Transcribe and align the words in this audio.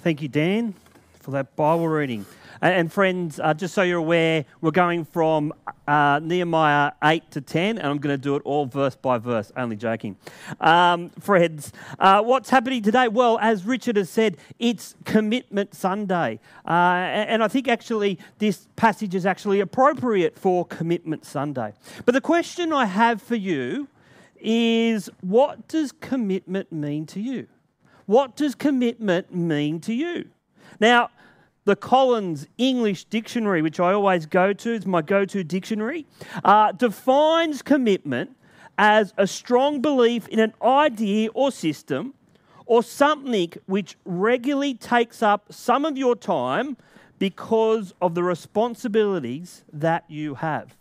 Thank 0.00 0.22
you, 0.22 0.28
Dan, 0.28 0.74
for 1.18 1.32
that 1.32 1.56
Bible 1.56 1.88
reading. 1.88 2.24
And, 2.62 2.92
friends, 2.92 3.40
uh, 3.40 3.52
just 3.52 3.74
so 3.74 3.82
you're 3.82 3.98
aware, 3.98 4.44
we're 4.60 4.70
going 4.70 5.04
from 5.04 5.52
uh, 5.88 6.20
Nehemiah 6.22 6.92
8 7.02 7.28
to 7.32 7.40
10, 7.40 7.78
and 7.78 7.86
I'm 7.86 7.98
going 7.98 8.14
to 8.14 8.22
do 8.22 8.36
it 8.36 8.42
all 8.44 8.66
verse 8.66 8.94
by 8.94 9.18
verse, 9.18 9.50
only 9.56 9.74
joking. 9.74 10.16
Um, 10.60 11.10
friends, 11.18 11.72
uh, 11.98 12.22
what's 12.22 12.48
happening 12.48 12.80
today? 12.80 13.08
Well, 13.08 13.40
as 13.40 13.64
Richard 13.64 13.96
has 13.96 14.08
said, 14.08 14.36
it's 14.60 14.94
Commitment 15.04 15.74
Sunday. 15.74 16.38
Uh, 16.64 16.70
and 16.70 17.42
I 17.42 17.48
think 17.48 17.66
actually 17.66 18.20
this 18.38 18.68
passage 18.76 19.16
is 19.16 19.26
actually 19.26 19.58
appropriate 19.58 20.38
for 20.38 20.64
Commitment 20.64 21.24
Sunday. 21.24 21.72
But 22.04 22.12
the 22.12 22.20
question 22.20 22.72
I 22.72 22.86
have 22.86 23.20
for 23.20 23.36
you 23.36 23.88
is 24.40 25.10
what 25.22 25.66
does 25.66 25.90
commitment 25.90 26.70
mean 26.70 27.04
to 27.06 27.20
you? 27.20 27.48
What 28.08 28.36
does 28.36 28.54
commitment 28.54 29.34
mean 29.34 29.80
to 29.80 29.92
you? 29.92 30.30
Now, 30.80 31.10
the 31.66 31.76
Collins 31.76 32.46
English 32.56 33.04
Dictionary, 33.04 33.60
which 33.60 33.78
I 33.78 33.92
always 33.92 34.24
go 34.24 34.54
to, 34.54 34.72
it's 34.72 34.86
my 34.86 35.02
go 35.02 35.26
to 35.26 35.44
dictionary, 35.44 36.06
uh, 36.42 36.72
defines 36.72 37.60
commitment 37.60 38.30
as 38.78 39.12
a 39.18 39.26
strong 39.26 39.82
belief 39.82 40.26
in 40.28 40.38
an 40.38 40.54
idea 40.62 41.28
or 41.34 41.52
system 41.52 42.14
or 42.64 42.82
something 42.82 43.52
which 43.66 43.98
regularly 44.06 44.72
takes 44.72 45.22
up 45.22 45.52
some 45.52 45.84
of 45.84 45.98
your 45.98 46.16
time 46.16 46.78
because 47.18 47.92
of 48.00 48.14
the 48.14 48.22
responsibilities 48.22 49.64
that 49.70 50.06
you 50.08 50.36
have. 50.36 50.78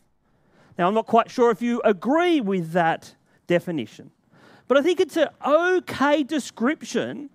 Now, 0.78 0.88
I'm 0.88 0.94
not 0.94 1.08
quite 1.08 1.30
sure 1.30 1.52
if 1.52 1.62
you 1.62 1.82
agree 1.84 2.40
with 2.40 2.72
that 2.72 3.16
definition. 3.48 4.12
But 4.68 4.78
I 4.78 4.82
think 4.82 5.00
it's 5.00 5.18
an 5.18 5.30
okay 5.46 6.24
description 6.24 7.30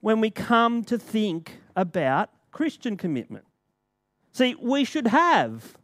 when 0.00 0.20
we 0.20 0.30
come 0.30 0.84
to 0.84 0.98
think 0.98 1.60
about 1.74 2.30
Christian 2.50 2.96
commitment. 2.96 3.44
See, 4.32 4.54
we 4.60 4.84
should 4.84 5.06
have 5.06 5.76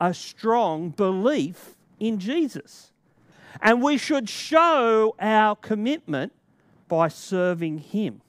a 0.00 0.14
strong 0.14 0.90
belief 0.90 1.76
in 1.98 2.18
Jesus. 2.18 2.92
And 3.60 3.82
we 3.82 3.98
should 3.98 4.28
show 4.28 5.14
our 5.20 5.56
commitment 5.56 6.32
by 6.88 7.08
serving 7.08 7.78
Him. 7.78 8.22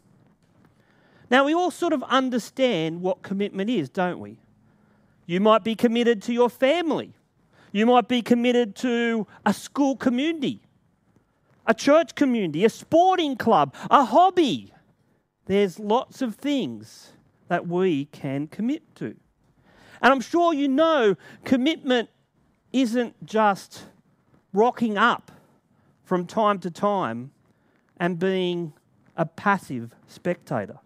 Now, 1.30 1.46
we 1.46 1.54
all 1.54 1.72
sort 1.72 1.94
of 1.94 2.04
understand 2.04 3.02
what 3.02 3.22
commitment 3.22 3.70
is, 3.70 3.90
don't 3.90 4.20
we? 4.20 4.38
You 5.26 5.40
might 5.40 5.64
be 5.64 5.76
committed 5.76 6.22
to 6.24 6.34
your 6.34 6.50
family. 6.50 7.14
You 7.72 7.86
might 7.86 8.10
be 8.10 8.22
committed 8.22 8.76
to 8.78 9.28
a 9.46 9.54
school 9.54 9.96
community 9.96 10.60
a 11.66 11.74
church 11.74 12.16
community, 12.16 12.66
a 12.66 12.70
sporting 12.70 13.36
club, 13.36 13.76
a 13.90 14.06
hobby. 14.06 14.74
There's 15.46 15.80
lots 15.80 16.22
of 16.22 16.36
things 16.36 17.14
that 17.48 17.68
we 17.68 18.06
can 18.06 18.48
commit 18.48 18.96
to. 18.96 19.16
And 20.02 20.12
I'm 20.14 20.22
sure 20.22 20.54
you 20.54 20.68
know 20.68 21.16
commitment 21.44 22.10
isn't 22.72 23.26
just 23.26 23.84
rocking 24.54 24.98
up 24.98 25.32
from 26.04 26.26
time 26.26 26.60
to 26.60 26.72
time 26.72 27.32
and 27.98 28.18
being 28.18 28.74
a 29.16 29.26
passive 29.26 29.94
spectator. 30.08 30.80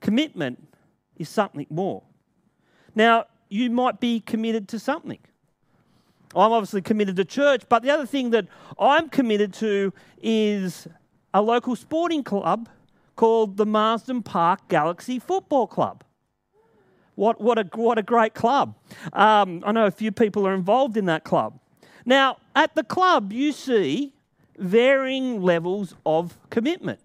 Commitment 0.00 0.68
is 1.16 1.28
something 1.28 1.66
more. 1.70 2.02
Now, 2.94 3.26
you 3.48 3.70
might 3.70 4.00
be 4.00 4.20
committed 4.20 4.68
to 4.68 4.78
something. 4.78 5.20
I'm 6.36 6.52
obviously 6.52 6.82
committed 6.82 7.16
to 7.16 7.24
church, 7.24 7.62
but 7.68 7.82
the 7.82 7.90
other 7.90 8.06
thing 8.06 8.30
that 8.30 8.46
I'm 8.78 9.08
committed 9.08 9.54
to 9.54 9.92
is 10.22 10.86
a 11.32 11.40
local 11.40 11.74
sporting 11.76 12.22
club 12.22 12.68
called 13.16 13.56
the 13.56 13.66
Marsden 13.66 14.22
Park 14.22 14.68
Galaxy 14.68 15.18
Football 15.18 15.66
Club. 15.66 16.04
What, 17.14 17.40
what, 17.40 17.58
a, 17.58 17.64
what 17.74 17.98
a 17.98 18.02
great 18.02 18.34
club. 18.34 18.74
Um, 19.14 19.62
I 19.64 19.72
know 19.72 19.86
a 19.86 19.90
few 19.90 20.12
people 20.12 20.46
are 20.46 20.54
involved 20.54 20.98
in 20.98 21.06
that 21.06 21.24
club. 21.24 21.58
Now, 22.04 22.36
at 22.54 22.74
the 22.74 22.84
club, 22.84 23.32
you 23.32 23.52
see 23.52 24.12
varying 24.58 25.40
levels 25.40 25.94
of 26.04 26.38
commitment. 26.50 27.00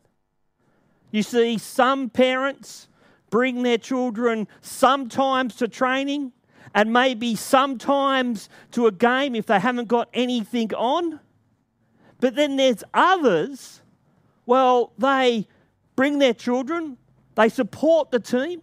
You 1.12 1.24
see 1.24 1.58
some 1.58 2.10
parents 2.10 2.90
bring 3.30 3.64
their 3.64 3.78
children 3.78 4.48
sometimes 4.62 5.56
to 5.56 5.68
training, 5.68 6.34
and 6.74 6.94
maybe 6.94 7.36
sometimes 7.36 8.50
to 8.72 8.88
a 8.88 8.92
game 8.92 9.36
if 9.36 9.46
they 9.46 9.60
haven't 9.60 9.88
got 9.88 10.10
anything 10.14 10.74
on. 10.74 11.20
But 12.20 12.36
then 12.36 12.56
there's 12.56 12.84
others, 12.94 13.82
well, 14.46 14.94
they 14.98 15.48
bring 15.96 16.20
their 16.20 16.34
children, 16.34 16.98
they 17.36 17.50
support 17.50 18.12
the 18.12 18.20
team, 18.20 18.62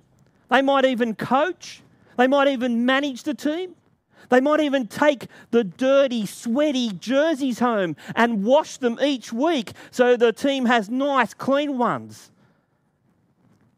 they 0.50 0.62
might 0.62 0.84
even 0.84 1.14
coach, 1.14 1.82
they 2.16 2.26
might 2.26 2.48
even 2.48 2.86
manage 2.86 3.22
the 3.22 3.34
team. 3.34 3.74
They 4.30 4.40
might 4.40 4.60
even 4.60 4.86
take 4.86 5.26
the 5.52 5.64
dirty, 5.64 6.26
sweaty 6.26 6.92
jerseys 6.92 7.60
home 7.60 7.96
and 8.14 8.44
wash 8.44 8.76
them 8.76 8.98
each 9.00 9.32
week 9.32 9.72
so 9.90 10.16
the 10.16 10.32
team 10.32 10.66
has 10.66 10.90
nice, 10.90 11.32
clean 11.32 11.78
ones. 11.78 12.30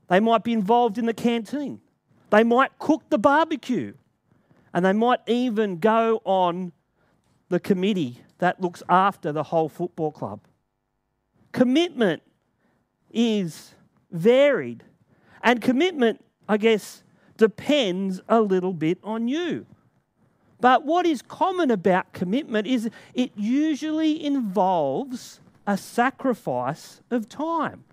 They 0.09 0.19
might 0.19 0.43
be 0.43 0.53
involved 0.53 0.99
in 0.99 1.07
the 1.07 1.15
canteen. 1.15 1.81
They 2.31 2.43
might 2.43 2.77
cook 2.79 3.03
the 3.11 3.19
barbecue. 3.19 3.95
And 4.73 4.85
they 4.85 4.93
might 4.93 5.21
even 5.27 5.79
go 5.79 6.21
on 6.25 6.73
the 7.49 7.61
committee 7.61 8.21
that 8.39 8.61
looks 8.61 8.83
after 8.89 9.33
the 9.33 9.43
whole 9.43 9.69
football 9.69 10.13
club. 10.13 10.41
Commitment 11.53 12.23
is 13.13 13.75
varied. 14.11 14.85
And 15.43 15.61
commitment, 15.61 16.25
I 16.49 16.57
guess, 16.57 17.03
depends 17.37 18.21
a 18.29 18.41
little 18.41 18.73
bit 18.73 18.99
on 19.03 19.29
you. 19.29 19.67
But 20.61 20.85
what 20.85 21.07
is 21.07 21.23
common 21.23 21.71
about 21.71 22.13
commitment 22.13 22.67
is 22.67 22.91
it 23.15 23.33
usually 23.35 24.23
involves 24.25 25.41
a 25.67 25.77
sacrifice 25.77 27.01
of 27.11 27.29
time 27.29 27.85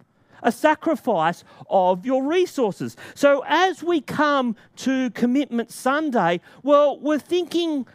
a 0.44 0.52
sacrifice 0.52 1.44
of 1.70 2.06
your 2.06 2.24
resources. 2.24 2.96
So 3.16 3.44
as 3.48 3.84
we 3.84 4.02
come 4.02 4.56
to 4.78 5.10
Commitment 5.12 5.72
Sunday, 5.72 6.42
well, 6.64 7.00
we're 7.00 7.20
thinking 7.20 7.88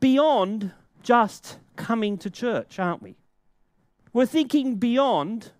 beyond 0.00 0.72
just 1.02 1.58
coming 1.76 2.18
to 2.18 2.30
church, 2.30 2.78
aren't 2.78 3.02
we? 3.02 3.16
We're 4.12 4.26
thinking 4.26 4.76
beyond 4.76 5.52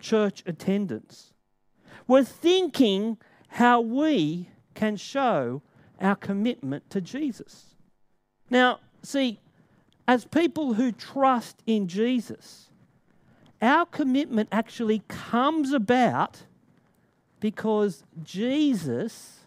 church 0.00 0.42
attendance. 0.46 1.32
We're 2.06 2.24
thinking 2.24 3.18
how 3.48 3.80
we 3.80 4.48
can 4.74 4.96
show 4.96 5.62
our 6.00 6.16
commitment 6.16 6.90
to 6.90 7.00
Jesus. 7.00 7.76
Now, 8.50 8.80
see, 9.02 9.40
as 10.08 10.24
people 10.24 10.74
who 10.74 10.90
trust 10.90 11.62
in 11.66 11.86
Jesus, 11.86 12.68
our 13.62 13.86
commitment 13.86 14.48
actually 14.50 15.02
comes 15.08 15.72
about 15.72 16.42
because 17.40 18.04
Jesus 18.22 19.40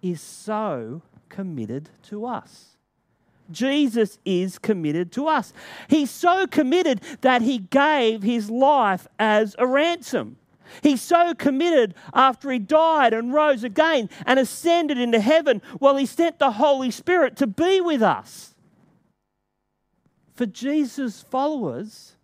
is 0.00 0.20
so 0.20 1.02
committed 1.28 1.90
to 2.04 2.26
us. 2.26 2.76
Jesus 3.50 4.18
is 4.24 4.58
committed 4.58 5.12
to 5.12 5.28
us. 5.28 5.52
He's 5.88 6.10
so 6.10 6.46
committed 6.46 7.02
that 7.20 7.42
he 7.42 7.58
gave 7.58 8.22
his 8.22 8.50
life 8.50 9.06
as 9.18 9.54
a 9.58 9.66
ransom. 9.66 10.36
He's 10.82 11.02
so 11.02 11.34
committed 11.34 11.94
after 12.14 12.50
he 12.50 12.58
died 12.58 13.12
and 13.12 13.34
rose 13.34 13.62
again 13.62 14.08
and 14.24 14.38
ascended 14.38 14.98
into 14.98 15.20
heaven. 15.20 15.60
Well, 15.80 15.96
he 15.96 16.06
sent 16.06 16.38
the 16.38 16.52
Holy 16.52 16.90
Spirit 16.90 17.36
to 17.36 17.46
be 17.46 17.80
with 17.82 18.02
us. 18.02 18.54
For 20.34 20.46
Jesus' 20.46 21.20
followers, 21.20 22.16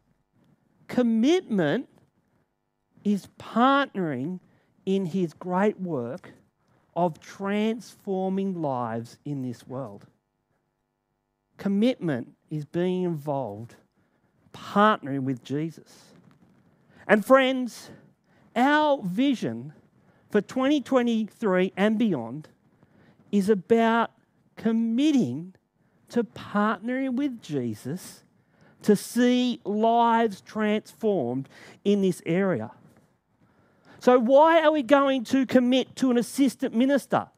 Commitment 0.89 1.89
is 3.05 3.29
partnering 3.39 4.41
in 4.85 5.07
his 5.07 5.35
great 5.35 5.79
work 5.81 6.33
of 6.97 7.21
transforming 7.21 8.61
lives 8.61 9.19
in 9.25 9.43
this 9.43 9.67
world. 9.69 10.07
Commitment 11.59 12.33
is 12.51 12.65
being 12.65 13.05
involved, 13.05 13.77
partnering 14.53 15.21
with 15.21 15.45
Jesus. 15.45 16.07
And 17.07 17.25
friends, 17.25 17.91
our 18.57 19.01
vision 19.03 19.73
for 20.31 20.41
2023 20.41 21.73
and 21.77 21.99
beyond 21.99 22.49
is 23.31 23.49
about 23.49 24.11
committing 24.57 25.55
to 26.09 26.25
partnering 26.25 27.15
with 27.15 27.41
Jesus 27.41 28.25
to 28.83 28.97
see 28.97 29.61
lives 29.65 30.41
transformed 30.41 31.49
in 31.85 32.03
this 32.03 32.23
area. 32.25 32.71
So, 34.01 34.19
why 34.19 34.63
are 34.63 34.71
we 34.71 34.83
going 34.83 35.25
to 35.25 35.45
commit 35.47 35.97
to 35.97 36.11
an 36.11 36.19
assistant 36.19 36.75
minister 36.75 37.29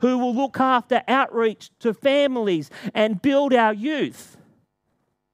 who 0.00 0.18
will 0.18 0.34
look 0.34 0.60
after 0.60 1.02
outreach 1.08 1.70
to 1.80 1.94
families 1.94 2.70
and 2.92 3.22
build 3.22 3.54
our 3.54 3.72
youth? 3.72 4.36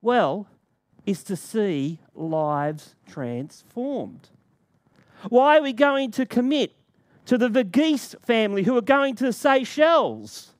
Well, 0.00 0.46
it's 1.04 1.22
to 1.24 1.36
see 1.36 1.98
lives 2.14 2.94
transformed. 3.08 4.28
Why 5.28 5.58
are 5.58 5.62
we 5.62 5.72
going 5.72 6.12
to 6.12 6.26
commit 6.26 6.74
to 7.26 7.36
the 7.36 7.48
Verghese 7.48 8.14
family 8.24 8.62
who 8.62 8.76
are 8.76 8.82
going 8.82 9.16
to 9.16 9.24
the 9.24 9.32
Seychelles? 9.32 10.52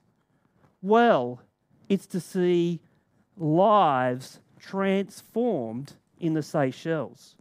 Well, 0.83 1.41
it's 1.89 2.07
to 2.07 2.21
see 2.21 2.81
lives 3.37 4.41
transformed 4.59 5.93
in 6.21 6.35
the 6.35 6.43
Seychelles. 6.43 7.37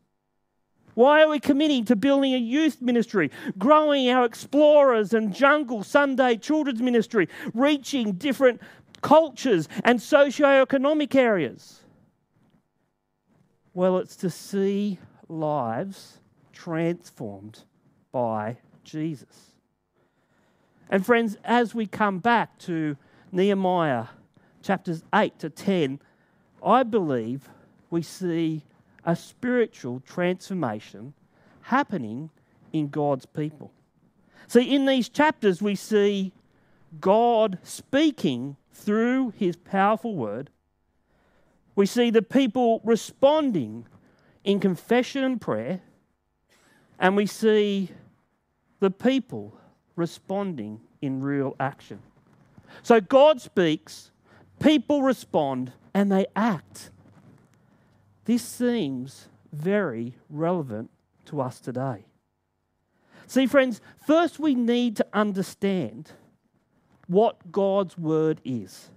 Why 0.94 1.22
are 1.22 1.30
we 1.30 1.40
committing 1.40 1.86
to 1.86 1.96
building 1.96 2.34
a 2.34 2.40
youth 2.40 2.82
ministry, 2.82 3.30
growing 3.58 4.10
our 4.10 4.26
explorers 4.26 5.14
and 5.14 5.34
jungle 5.34 5.84
Sunday 5.84 6.38
children's 6.38 6.82
ministry, 6.82 7.30
reaching 7.54 8.14
different 8.14 8.62
cultures 9.02 9.70
and 9.84 10.02
socio-economic 10.02 11.14
areas? 11.14 11.82
Well, 13.76 14.00
it's 14.00 14.16
to 14.18 14.32
see 14.32 14.98
lives 15.30 16.18
transformed 16.52 17.64
by 18.12 18.58
Jesus. 18.84 19.52
And 20.90 21.06
friends, 21.06 21.38
as 21.44 21.76
we 21.76 21.86
come 21.86 22.18
back 22.18 22.58
to 22.60 22.98
Nehemiah 23.32 24.06
chapters 24.64 25.04
8 25.14 25.38
to 25.40 25.52
10, 25.52 26.00
I 26.68 26.84
believe 26.84 27.48
we 27.90 28.02
see 28.02 28.64
a 29.06 29.16
spiritual 29.16 30.02
transformation 30.02 31.14
happening 31.62 32.30
in 32.74 32.90
God's 32.90 33.26
people. 33.26 33.72
See, 34.48 34.76
in 34.76 34.86
these 34.86 35.08
chapters, 35.08 35.62
we 35.62 35.76
see 35.76 36.34
God 37.00 37.58
speaking 37.64 38.58
through 38.74 39.34
his 39.38 39.56
powerful 39.56 40.14
word. 40.14 40.50
We 41.76 41.86
see 41.86 42.10
the 42.10 42.22
people 42.22 42.82
responding 42.84 43.86
in 44.44 44.60
confession 44.60 45.24
and 45.24 45.40
prayer. 45.40 45.82
And 47.00 47.16
we 47.16 47.28
see 47.28 47.92
the 48.82 48.92
people 48.92 49.58
responding 49.96 50.82
in 51.02 51.22
real 51.22 51.56
action. 51.62 52.00
So 52.84 53.00
God 53.00 53.40
speaks, 53.40 54.12
people 54.60 55.02
respond, 55.02 55.72
and 55.98 56.12
they 56.12 56.28
act. 56.36 56.92
This 58.26 58.44
seems 58.44 59.30
very 59.52 60.14
relevant 60.30 60.92
to 61.26 61.42
us 61.42 61.60
today. 61.60 62.06
See, 63.26 63.48
friends, 63.48 63.82
first 64.06 64.40
we 64.40 64.54
need 64.54 64.96
to 64.98 65.08
understand 65.12 66.12
what 67.08 67.52
God's 67.52 67.98
word 67.98 68.42
is. 68.46 68.92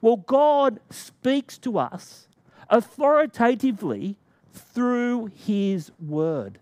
Well, 0.00 0.16
God 0.16 0.80
speaks 0.88 1.58
to 1.58 1.76
us 1.78 2.28
authoritatively 2.70 4.16
through 4.54 5.32
his 5.34 5.92
word. 6.00 6.58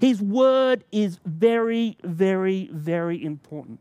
His 0.00 0.22
word 0.22 0.82
is 0.90 1.20
very, 1.26 1.98
very, 2.02 2.70
very 2.72 3.22
important. 3.22 3.80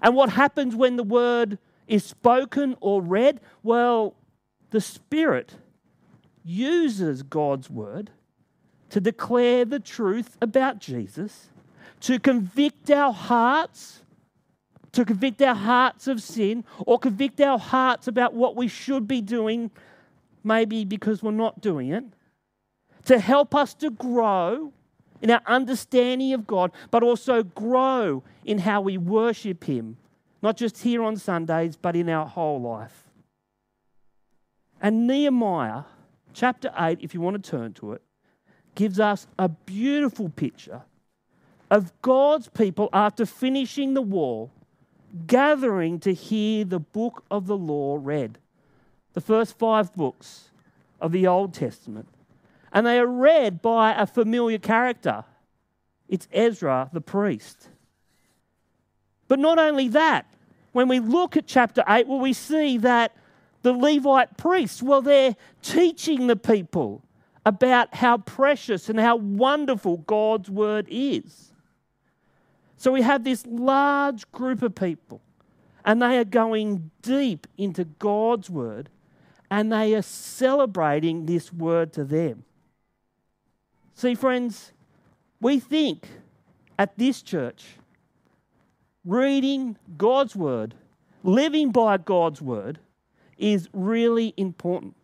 And 0.00 0.16
what 0.16 0.30
happens 0.30 0.74
when 0.74 0.96
the 0.96 1.02
word 1.02 1.58
is 1.90 2.04
spoken 2.04 2.76
or 2.80 3.02
read? 3.02 3.40
Well, 3.64 4.14
the 4.70 4.80
Spirit 4.80 5.56
uses 6.44 7.22
God's 7.24 7.68
word 7.68 8.10
to 8.90 9.00
declare 9.00 9.64
the 9.64 9.80
truth 9.80 10.38
about 10.40 10.78
Jesus, 10.78 11.48
to 12.00 12.20
convict 12.20 12.90
our 12.90 13.12
hearts, 13.12 14.02
to 14.92 15.04
convict 15.04 15.42
our 15.42 15.54
hearts 15.54 16.06
of 16.06 16.22
sin, 16.22 16.64
or 16.86 16.98
convict 16.98 17.40
our 17.40 17.58
hearts 17.58 18.06
about 18.06 18.34
what 18.34 18.54
we 18.54 18.68
should 18.68 19.08
be 19.08 19.20
doing, 19.20 19.70
maybe 20.44 20.84
because 20.84 21.22
we're 21.22 21.32
not 21.32 21.60
doing 21.60 21.90
it, 21.90 22.04
to 23.04 23.18
help 23.18 23.54
us 23.54 23.74
to 23.74 23.90
grow 23.90 24.72
in 25.22 25.30
our 25.30 25.42
understanding 25.46 26.32
of 26.32 26.46
God, 26.46 26.70
but 26.92 27.02
also 27.02 27.42
grow 27.42 28.22
in 28.44 28.58
how 28.58 28.80
we 28.80 28.96
worship 28.96 29.64
Him, 29.64 29.96
not 30.42 30.56
just 30.56 30.82
here 30.82 31.02
on 31.02 31.16
Sundays, 31.16 31.76
but 31.76 31.96
in 31.96 32.08
our 32.08 32.26
whole 32.26 32.60
life. 32.60 33.04
And 34.80 35.06
Nehemiah 35.06 35.84
chapter 36.32 36.72
8, 36.78 36.98
if 37.02 37.12
you 37.12 37.20
want 37.20 37.42
to 37.42 37.50
turn 37.50 37.74
to 37.74 37.92
it, 37.92 38.02
gives 38.74 38.98
us 38.98 39.26
a 39.38 39.48
beautiful 39.48 40.30
picture 40.30 40.82
of 41.70 41.92
God's 42.02 42.48
people 42.48 42.88
after 42.92 43.26
finishing 43.26 43.94
the 43.94 44.02
wall, 44.02 44.50
gathering 45.26 46.00
to 46.00 46.14
hear 46.14 46.64
the 46.64 46.80
book 46.80 47.24
of 47.30 47.46
the 47.46 47.56
law 47.56 47.98
read. 48.00 48.38
The 49.12 49.20
first 49.20 49.58
five 49.58 49.92
books 49.94 50.50
of 51.00 51.12
the 51.12 51.26
Old 51.26 51.52
Testament. 51.52 52.08
And 52.72 52.86
they 52.86 52.98
are 52.98 53.06
read 53.06 53.60
by 53.60 53.92
a 53.92 54.06
familiar 54.06 54.58
character. 54.58 55.24
It's 56.08 56.28
Ezra 56.32 56.88
the 56.92 57.00
priest. 57.00 57.68
But 59.30 59.38
not 59.38 59.60
only 59.60 59.86
that, 59.90 60.26
when 60.72 60.88
we 60.88 60.98
look 60.98 61.36
at 61.36 61.46
chapter 61.46 61.84
8, 61.88 62.08
well, 62.08 62.18
we 62.18 62.32
see 62.32 62.78
that 62.78 63.14
the 63.62 63.72
Levite 63.72 64.36
priests, 64.36 64.82
well, 64.82 65.02
they're 65.02 65.36
teaching 65.62 66.26
the 66.26 66.34
people 66.34 67.04
about 67.46 67.94
how 67.94 68.18
precious 68.18 68.88
and 68.88 68.98
how 68.98 69.14
wonderful 69.14 69.98
God's 69.98 70.50
word 70.50 70.88
is. 70.90 71.52
So 72.76 72.90
we 72.90 73.02
have 73.02 73.22
this 73.22 73.46
large 73.46 74.30
group 74.32 74.62
of 74.62 74.74
people, 74.74 75.20
and 75.84 76.02
they 76.02 76.18
are 76.18 76.24
going 76.24 76.90
deep 77.00 77.46
into 77.56 77.84
God's 77.84 78.50
word, 78.50 78.88
and 79.48 79.72
they 79.72 79.94
are 79.94 80.02
celebrating 80.02 81.26
this 81.26 81.52
word 81.52 81.92
to 81.92 82.02
them. 82.02 82.42
See, 83.94 84.16
friends, 84.16 84.72
we 85.40 85.60
think 85.60 86.08
at 86.76 86.98
this 86.98 87.22
church, 87.22 87.76
reading 89.04 89.76
God's 89.96 90.36
word, 90.36 90.74
living 91.22 91.70
by 91.70 91.96
God's 91.96 92.42
word, 92.42 92.78
is 93.38 93.68
really 93.72 94.34
important. 94.36 94.94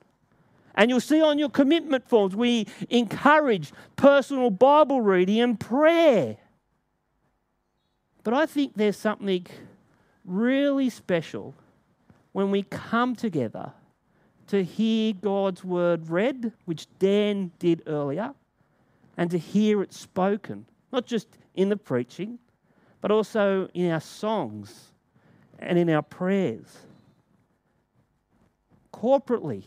And 0.74 0.90
you'll 0.90 1.00
see 1.00 1.22
on 1.22 1.38
your 1.38 1.48
commitment 1.48 2.06
forms, 2.08 2.36
we 2.36 2.66
encourage 2.90 3.72
personal 3.96 4.50
Bible 4.50 5.00
reading 5.00 5.40
and 5.40 5.58
prayer. 5.58 6.36
But 8.22 8.34
I 8.34 8.44
think 8.44 8.74
there's 8.74 8.96
something 8.96 9.46
really 10.24 10.90
special 10.90 11.54
when 12.32 12.50
we 12.50 12.62
come 12.64 13.16
together 13.16 13.72
to 14.48 14.62
hear 14.62 15.14
God's 15.14 15.64
word 15.64 16.10
read, 16.10 16.52
which 16.66 16.86
Dan 16.98 17.52
did 17.58 17.82
earlier, 17.86 18.34
and 19.16 19.30
to 19.30 19.38
hear 19.38 19.82
it 19.82 19.94
spoken, 19.94 20.66
not 20.92 21.06
just 21.06 21.26
in 21.54 21.70
the 21.70 21.76
preaching, 21.76 22.38
but 23.06 23.14
also 23.14 23.68
in 23.72 23.88
our 23.92 24.00
songs 24.00 24.90
and 25.60 25.78
in 25.78 25.88
our 25.88 26.02
prayers 26.02 26.66
corporately, 28.92 29.62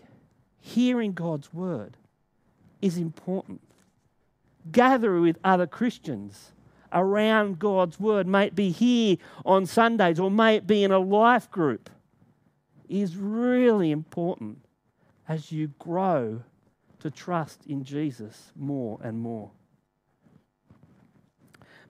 hearing 0.60 1.14
God's 1.14 1.54
word 1.54 1.96
is 2.82 2.98
important. 2.98 3.62
Gather 4.70 5.22
with 5.22 5.38
other 5.42 5.68
Christians 5.68 6.52
around 6.92 7.60
God's 7.60 7.98
word, 7.98 8.28
may 8.28 8.50
be 8.50 8.72
here 8.72 9.16
on 9.46 9.66
Sundays 9.66 10.20
or 10.20 10.30
may 10.30 10.58
it 10.58 10.68
be 10.68 10.84
in 10.84 10.92
a 10.92 11.00
life 11.00 11.50
group, 11.50 11.90
is 12.90 13.16
really 13.16 13.90
important 13.92 14.58
as 15.30 15.50
you 15.50 15.72
grow 15.80 16.44
to 17.00 17.10
trust 17.10 17.66
in 17.68 17.86
Jesus 17.86 18.52
more 18.58 19.00
and 19.02 19.18
more. 19.18 19.50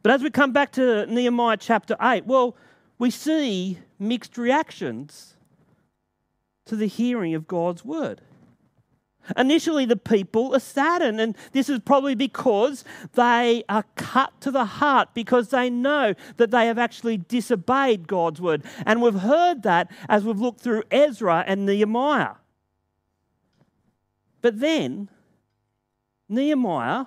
But 0.01 0.11
as 0.11 0.23
we 0.23 0.29
come 0.29 0.51
back 0.51 0.71
to 0.73 1.05
Nehemiah 1.07 1.57
chapter 1.57 1.95
8, 2.01 2.25
well, 2.25 2.55
we 2.97 3.09
see 3.09 3.79
mixed 3.97 4.37
reactions 4.37 5.35
to 6.65 6.75
the 6.75 6.87
hearing 6.87 7.33
of 7.33 7.47
God's 7.47 7.83
word. 7.83 8.21
Initially, 9.37 9.85
the 9.85 9.95
people 9.95 10.55
are 10.55 10.59
saddened, 10.59 11.19
and 11.19 11.35
this 11.51 11.69
is 11.69 11.79
probably 11.79 12.15
because 12.15 12.83
they 13.13 13.63
are 13.69 13.83
cut 13.95 14.39
to 14.41 14.49
the 14.49 14.65
heart 14.65 15.09
because 15.13 15.49
they 15.49 15.69
know 15.69 16.15
that 16.37 16.51
they 16.51 16.65
have 16.65 16.79
actually 16.79 17.17
disobeyed 17.17 18.07
God's 18.07 18.41
word. 18.41 18.63
And 18.85 19.01
we've 19.01 19.13
heard 19.13 19.63
that 19.63 19.91
as 20.07 20.23
we've 20.23 20.39
looked 20.39 20.61
through 20.61 20.83
Ezra 20.89 21.43
and 21.45 21.65
Nehemiah. 21.65 22.35
But 24.41 24.59
then, 24.59 25.09
Nehemiah, 26.27 27.05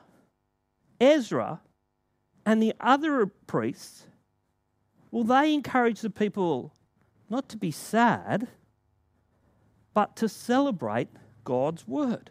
Ezra, 1.01 1.61
and 2.45 2.63
the 2.63 2.75
other 2.81 3.27
priests, 3.47 4.07
well, 5.11 5.25
they 5.25 5.53
encourage 5.53 6.01
the 6.01 6.11
people 6.11 6.73
not 7.29 7.49
to 7.51 7.57
be 7.57 7.71
sad 7.71 8.49
but 9.95 10.17
to 10.17 10.29
celebrate 10.29 11.09
God's 11.45 11.87
word. 11.87 12.31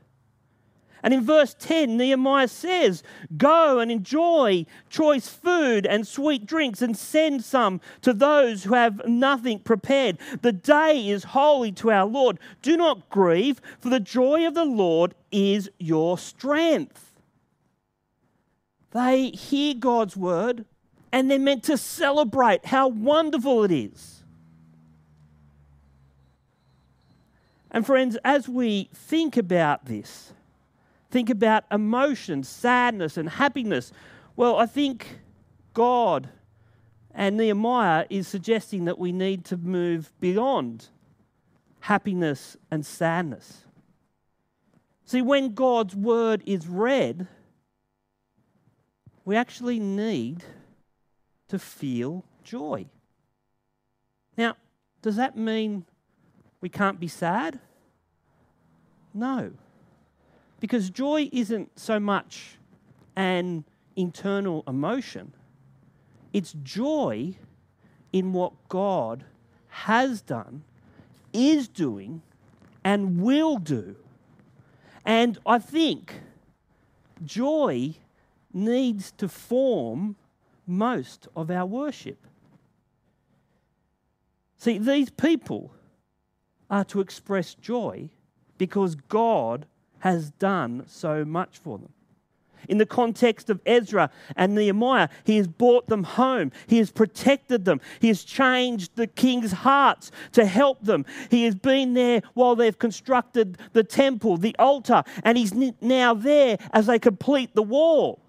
And 1.03 1.13
in 1.13 1.25
verse 1.25 1.55
10, 1.57 1.97
Nehemiah 1.97 2.47
says, 2.47 3.01
Go 3.35 3.79
and 3.79 3.91
enjoy 3.91 4.67
choice 4.89 5.27
food 5.27 5.87
and 5.87 6.07
sweet 6.07 6.45
drinks, 6.45 6.81
and 6.81 6.95
send 6.95 7.43
some 7.43 7.81
to 8.01 8.13
those 8.13 8.63
who 8.63 8.75
have 8.75 9.01
nothing 9.07 9.59
prepared. 9.59 10.19
The 10.41 10.51
day 10.51 11.09
is 11.09 11.23
holy 11.23 11.71
to 11.73 11.89
our 11.89 12.05
Lord. 12.05 12.39
Do 12.61 12.77
not 12.77 13.09
grieve, 13.09 13.59
for 13.79 13.89
the 13.89 13.99
joy 13.99 14.45
of 14.45 14.53
the 14.53 14.65
Lord 14.65 15.15
is 15.31 15.71
your 15.79 16.19
strength. 16.19 17.10
They 18.91 19.29
hear 19.29 19.73
God's 19.73 20.17
word, 20.17 20.65
and 21.11 21.29
they're 21.29 21.39
meant 21.39 21.63
to 21.63 21.77
celebrate 21.77 22.65
how 22.65 22.87
wonderful 22.87 23.63
it 23.63 23.71
is. 23.71 24.23
And, 27.71 27.85
friends, 27.85 28.17
as 28.25 28.49
we 28.49 28.89
think 28.93 29.37
about 29.37 29.85
this, 29.85 30.33
think 31.09 31.29
about 31.29 31.63
emotion, 31.71 32.43
sadness, 32.43 33.15
and 33.15 33.29
happiness, 33.29 33.93
well, 34.35 34.57
I 34.57 34.65
think 34.65 35.19
God 35.73 36.29
and 37.13 37.37
Nehemiah 37.37 38.05
is 38.09 38.27
suggesting 38.27 38.85
that 38.85 38.99
we 38.99 39.11
need 39.11 39.45
to 39.45 39.57
move 39.57 40.11
beyond 40.19 40.87
happiness 41.81 42.57
and 42.69 42.85
sadness. 42.85 43.65
See, 45.05 45.21
when 45.21 45.53
God's 45.53 45.95
word 45.95 46.43
is 46.45 46.67
read, 46.67 47.27
we 49.25 49.35
actually 49.35 49.79
need 49.79 50.43
to 51.47 51.59
feel 51.59 52.23
joy. 52.43 52.85
Now, 54.37 54.55
does 55.01 55.15
that 55.17 55.37
mean 55.37 55.85
we 56.61 56.69
can't 56.69 56.99
be 56.99 57.07
sad? 57.07 57.59
No. 59.13 59.51
Because 60.59 60.89
joy 60.89 61.29
isn't 61.31 61.77
so 61.77 61.99
much 61.99 62.57
an 63.15 63.65
internal 63.95 64.63
emotion, 64.67 65.33
it's 66.33 66.53
joy 66.63 67.35
in 68.13 68.31
what 68.31 68.53
God 68.69 69.25
has 69.67 70.21
done, 70.21 70.63
is 71.33 71.67
doing, 71.67 72.21
and 72.83 73.21
will 73.21 73.57
do. 73.57 73.95
And 75.05 75.37
I 75.45 75.59
think 75.59 76.13
joy 77.25 77.95
needs 78.53 79.11
to 79.13 79.27
form 79.27 80.15
most 80.67 81.27
of 81.35 81.51
our 81.51 81.65
worship. 81.65 82.25
See, 84.57 84.77
these 84.77 85.09
people 85.09 85.73
are 86.69 86.85
to 86.85 87.01
express 87.01 87.55
joy 87.55 88.09
because 88.57 88.95
God 88.95 89.65
has 89.99 90.31
done 90.31 90.83
so 90.87 91.25
much 91.25 91.57
for 91.57 91.77
them. 91.77 91.91
In 92.69 92.77
the 92.77 92.85
context 92.85 93.49
of 93.49 93.59
Ezra 93.65 94.11
and 94.35 94.53
Nehemiah, 94.53 95.09
he 95.23 95.37
has 95.37 95.47
brought 95.47 95.87
them 95.87 96.03
home. 96.03 96.51
He 96.67 96.77
has 96.77 96.91
protected 96.91 97.65
them. 97.65 97.81
He 97.99 98.07
has 98.07 98.23
changed 98.23 98.95
the 98.95 99.07
king's 99.07 99.51
hearts 99.51 100.11
to 100.33 100.45
help 100.45 100.83
them. 100.83 101.05
He 101.29 101.43
has 101.45 101.55
been 101.55 101.95
there 101.95 102.21
while 102.35 102.55
they've 102.55 102.77
constructed 102.77 103.57
the 103.73 103.83
temple, 103.83 104.37
the 104.37 104.55
altar, 104.59 105.03
and 105.23 105.37
he's 105.37 105.53
now 105.81 106.13
there 106.13 106.57
as 106.71 106.85
they 106.85 106.99
complete 106.99 107.55
the 107.55 107.63
wall. 107.63 108.20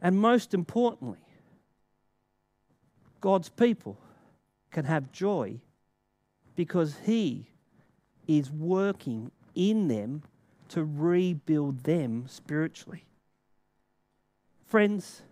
And 0.00 0.18
most 0.18 0.54
importantly, 0.54 1.18
God's 3.20 3.48
people 3.48 3.98
can 4.70 4.84
have 4.84 5.12
joy 5.12 5.60
because 6.54 6.96
He 7.04 7.48
is 8.26 8.50
working 8.50 9.30
in 9.54 9.88
them 9.88 10.22
to 10.68 10.84
rebuild 10.84 11.84
them 11.84 12.26
spiritually. 12.28 13.04
Friends, 14.66 15.22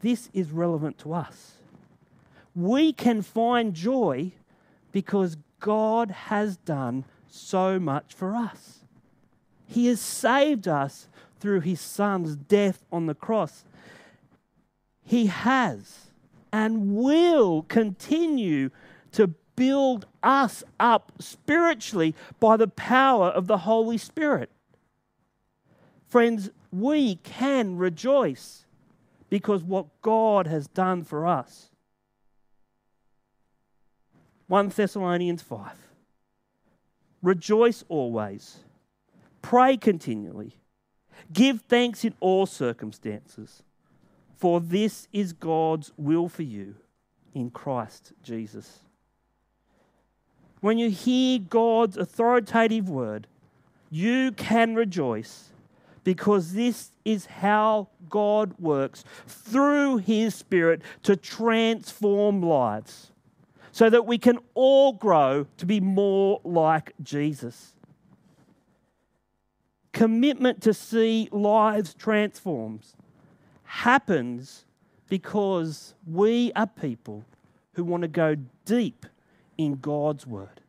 this 0.00 0.28
is 0.32 0.50
relevant 0.50 0.98
to 0.98 1.14
us. 1.14 1.52
We 2.54 2.92
can 2.92 3.22
find 3.22 3.72
joy 3.72 4.32
because 4.90 5.36
God 5.60 6.10
has 6.10 6.56
done 6.56 7.04
so 7.28 7.78
much 7.78 8.12
for 8.12 8.34
us. 8.34 8.80
He 9.66 9.86
has 9.86 10.00
saved 10.00 10.68
us 10.68 11.08
through 11.42 11.60
his 11.60 11.80
son's 11.80 12.36
death 12.36 12.84
on 12.92 13.06
the 13.06 13.16
cross. 13.16 13.64
He 15.04 15.26
has 15.26 16.12
and 16.52 16.94
will 16.94 17.62
continue 17.62 18.70
to 19.10 19.26
build 19.56 20.06
us 20.22 20.62
up 20.78 21.10
spiritually 21.18 22.14
by 22.38 22.56
the 22.56 22.68
power 22.68 23.26
of 23.26 23.48
the 23.48 23.58
Holy 23.58 23.98
Spirit. 23.98 24.50
Friends, 26.08 26.50
we 26.70 27.16
can 27.16 27.76
rejoice 27.76 28.64
because 29.28 29.64
what 29.64 29.86
God 30.00 30.46
has 30.46 30.68
done 30.68 31.02
for 31.02 31.26
us. 31.26 31.70
1 34.46 34.68
Thessalonians 34.68 35.42
5. 35.42 35.72
Rejoice 37.20 37.84
always, 37.88 38.58
pray 39.40 39.76
continually 39.76 40.61
Give 41.32 41.60
thanks 41.62 42.04
in 42.04 42.14
all 42.20 42.46
circumstances, 42.46 43.62
for 44.36 44.60
this 44.60 45.08
is 45.12 45.32
God's 45.32 45.92
will 45.96 46.28
for 46.28 46.42
you 46.42 46.76
in 47.34 47.50
Christ 47.50 48.12
Jesus. 48.22 48.80
When 50.60 50.78
you 50.78 50.90
hear 50.90 51.38
God's 51.38 51.96
authoritative 51.96 52.88
word, 52.88 53.26
you 53.90 54.32
can 54.32 54.74
rejoice 54.74 55.50
because 56.04 56.52
this 56.52 56.92
is 57.04 57.26
how 57.26 57.88
God 58.08 58.54
works 58.58 59.04
through 59.26 59.98
His 59.98 60.34
Spirit 60.34 60.82
to 61.02 61.16
transform 61.16 62.42
lives 62.42 63.12
so 63.70 63.88
that 63.88 64.06
we 64.06 64.18
can 64.18 64.38
all 64.54 64.92
grow 64.92 65.46
to 65.56 65.66
be 65.66 65.80
more 65.80 66.40
like 66.44 66.92
Jesus 67.02 67.74
commitment 69.92 70.62
to 70.62 70.74
see 70.74 71.28
lives 71.30 71.94
transformed 71.94 72.86
happens 73.64 74.64
because 75.08 75.94
we 76.06 76.52
are 76.56 76.66
people 76.66 77.24
who 77.74 77.84
want 77.84 78.02
to 78.02 78.08
go 78.08 78.36
deep 78.64 79.06
in 79.58 79.76
God's 79.76 80.26
word. 80.26 80.60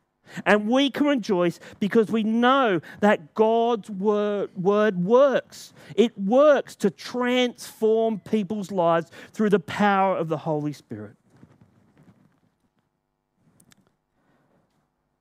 And 0.46 0.68
we 0.68 0.90
can 0.90 1.06
rejoice 1.06 1.60
because 1.80 2.10
we 2.10 2.22
know 2.22 2.80
that 3.00 3.34
God's 3.34 3.90
word, 3.90 4.50
word 4.56 5.04
works. 5.04 5.72
It 5.96 6.18
works 6.18 6.74
to 6.76 6.90
transform 6.90 8.20
people's 8.20 8.70
lives 8.70 9.10
through 9.32 9.50
the 9.50 9.60
power 9.60 10.16
of 10.16 10.28
the 10.28 10.38
Holy 10.38 10.72
Spirit. 10.72 11.16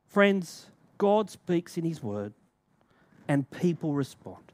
Friends, 0.06 0.68
God 0.98 1.30
speaks 1.30 1.78
in 1.78 1.84
His 1.84 2.02
word 2.02 2.34
and 3.34 3.50
people 3.50 3.96
respond. 3.96 4.52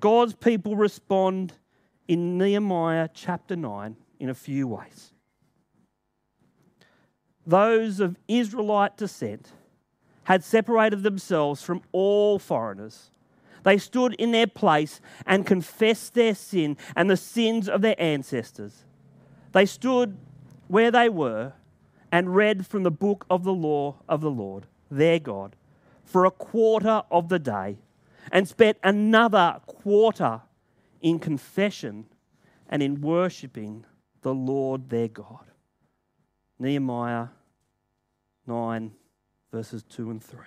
God's 0.00 0.32
people 0.32 0.74
respond 0.74 1.52
in 2.08 2.38
Nehemiah 2.38 3.10
chapter 3.12 3.54
9 3.54 3.94
in 4.18 4.30
a 4.30 4.34
few 4.34 4.66
ways. 4.66 5.12
Those 7.46 8.00
of 8.00 8.16
Israelite 8.26 8.96
descent 8.96 9.50
had 10.24 10.42
separated 10.42 11.02
themselves 11.02 11.62
from 11.62 11.82
all 11.92 12.38
foreigners. 12.38 13.10
They 13.64 13.76
stood 13.76 14.14
in 14.14 14.32
their 14.32 14.46
place 14.46 15.02
and 15.26 15.44
confessed 15.44 16.14
their 16.14 16.34
sin 16.34 16.78
and 16.96 17.10
the 17.10 17.18
sins 17.18 17.68
of 17.68 17.82
their 17.82 18.00
ancestors. 18.00 18.86
They 19.52 19.66
stood 19.66 20.16
where 20.68 20.90
they 20.90 21.10
were 21.10 21.52
and 22.10 22.34
read 22.34 22.66
from 22.66 22.82
the 22.82 22.90
book 22.90 23.26
of 23.28 23.44
the 23.44 23.52
law 23.52 23.96
of 24.08 24.22
the 24.22 24.30
Lord, 24.30 24.68
their 24.90 25.18
God 25.18 25.54
for 26.12 26.26
a 26.26 26.30
quarter 26.30 27.02
of 27.10 27.30
the 27.30 27.38
day 27.38 27.78
and 28.30 28.46
spent 28.46 28.76
another 28.84 29.58
quarter 29.66 30.42
in 31.00 31.18
confession 31.18 32.04
and 32.68 32.82
in 32.82 33.00
worshipping 33.00 33.86
the 34.20 34.34
Lord 34.34 34.90
their 34.90 35.08
God. 35.08 35.46
Nehemiah 36.58 37.28
9, 38.46 38.92
verses 39.50 39.82
2 39.84 40.10
and 40.10 40.22
3. 40.22 40.38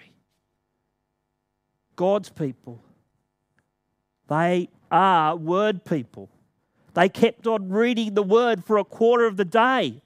God's 1.96 2.30
people, 2.30 2.84
they 4.28 4.70
are 4.92 5.36
word 5.36 5.84
people. 5.84 6.30
They 6.94 7.10
kept 7.10 7.48
on 7.48 7.70
reading 7.70 8.14
the 8.14 8.24
word 8.24 8.64
for 8.64 8.78
a 8.78 8.86
quarter 8.86 9.26
of 9.26 9.36
the 9.36 9.46
day. 9.46 10.04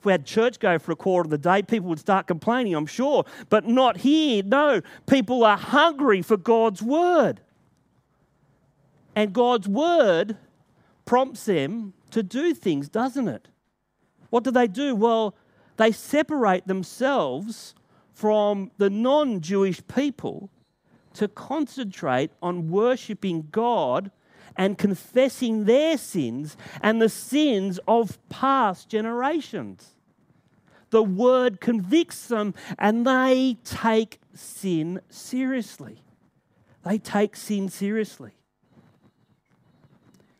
If 0.00 0.06
we 0.06 0.12
had 0.12 0.24
church 0.24 0.58
go 0.58 0.78
for 0.78 0.92
a 0.92 0.96
quarter 0.96 1.26
of 1.26 1.30
the 1.30 1.36
day, 1.36 1.60
people 1.60 1.90
would 1.90 1.98
start 1.98 2.26
complaining, 2.26 2.74
I'm 2.74 2.86
sure. 2.86 3.26
But 3.50 3.68
not 3.68 3.98
here. 3.98 4.42
No, 4.42 4.80
people 5.06 5.44
are 5.44 5.58
hungry 5.58 6.22
for 6.22 6.38
God's 6.38 6.80
word. 6.80 7.42
And 9.14 9.34
God's 9.34 9.68
word 9.68 10.38
prompts 11.04 11.44
them 11.44 11.92
to 12.12 12.22
do 12.22 12.54
things, 12.54 12.88
doesn't 12.88 13.28
it? 13.28 13.48
What 14.30 14.42
do 14.42 14.50
they 14.50 14.68
do? 14.68 14.94
Well, 14.94 15.34
they 15.76 15.92
separate 15.92 16.66
themselves 16.66 17.74
from 18.14 18.70
the 18.78 18.88
non 18.88 19.42
Jewish 19.42 19.86
people 19.86 20.48
to 21.12 21.28
concentrate 21.28 22.30
on 22.40 22.70
worshipping 22.70 23.48
God 23.52 24.10
and 24.60 24.76
confessing 24.76 25.64
their 25.64 25.96
sins 25.96 26.54
and 26.82 27.00
the 27.00 27.08
sins 27.08 27.80
of 27.88 28.18
past 28.28 28.90
generations. 28.90 29.92
The 30.90 31.02
word 31.02 31.62
convicts 31.62 32.28
them 32.28 32.52
and 32.78 33.06
they 33.06 33.56
take 33.64 34.20
sin 34.34 35.00
seriously. 35.08 36.02
They 36.84 36.98
take 36.98 37.36
sin 37.36 37.70
seriously. 37.70 38.32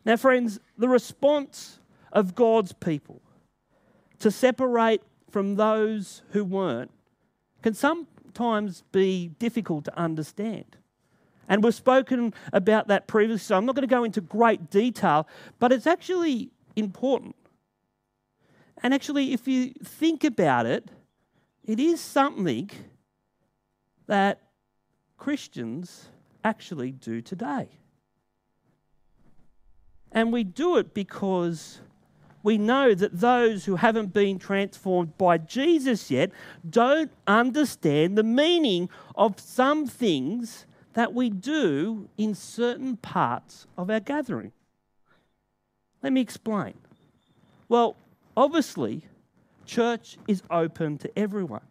Now, 0.05 0.17
friends, 0.17 0.59
the 0.77 0.87
response 0.87 1.79
of 2.13 2.35
God's 2.35 2.73
people 2.73 3.23
to 4.19 4.29
separate 4.29 5.01
from 5.31 5.55
those 5.55 6.21
who 6.29 6.43
weren't 6.43 6.91
can 7.63 7.73
sometimes 7.73 8.83
be 8.91 9.29
difficult 9.39 9.85
to 9.85 9.97
understand. 9.97 10.77
And 11.51 11.65
we've 11.65 11.75
spoken 11.75 12.33
about 12.53 12.87
that 12.87 13.07
previously, 13.07 13.43
so 13.43 13.57
I'm 13.57 13.65
not 13.65 13.75
going 13.75 13.85
to 13.85 13.93
go 13.93 14.05
into 14.05 14.21
great 14.21 14.69
detail, 14.69 15.27
but 15.59 15.73
it's 15.73 15.85
actually 15.85 16.49
important. 16.77 17.35
And 18.81 18.93
actually, 18.93 19.33
if 19.33 19.49
you 19.49 19.73
think 19.83 20.23
about 20.23 20.65
it, 20.65 20.89
it 21.65 21.77
is 21.77 21.99
something 21.99 22.69
that 24.07 24.39
Christians 25.17 26.07
actually 26.41 26.93
do 26.93 27.21
today. 27.21 27.67
And 30.13 30.31
we 30.31 30.45
do 30.45 30.77
it 30.77 30.93
because 30.93 31.81
we 32.43 32.57
know 32.57 32.95
that 32.95 33.19
those 33.19 33.65
who 33.65 33.75
haven't 33.75 34.13
been 34.13 34.39
transformed 34.39 35.17
by 35.17 35.37
Jesus 35.37 36.09
yet 36.09 36.31
don't 36.69 37.11
understand 37.27 38.17
the 38.17 38.23
meaning 38.23 38.87
of 39.15 39.37
some 39.37 39.85
things 39.85 40.65
that 40.93 41.13
we 41.13 41.29
do 41.29 42.09
in 42.17 42.35
certain 42.35 42.97
parts 42.97 43.67
of 43.77 43.89
our 43.89 43.99
gathering. 43.99 44.51
Let 46.03 46.13
me 46.13 46.21
explain. 46.21 46.73
Well, 47.69 47.95
obviously, 48.35 49.03
church 49.65 50.17
is 50.27 50.43
open 50.49 50.97
to 50.99 51.17
everyone. 51.17 51.61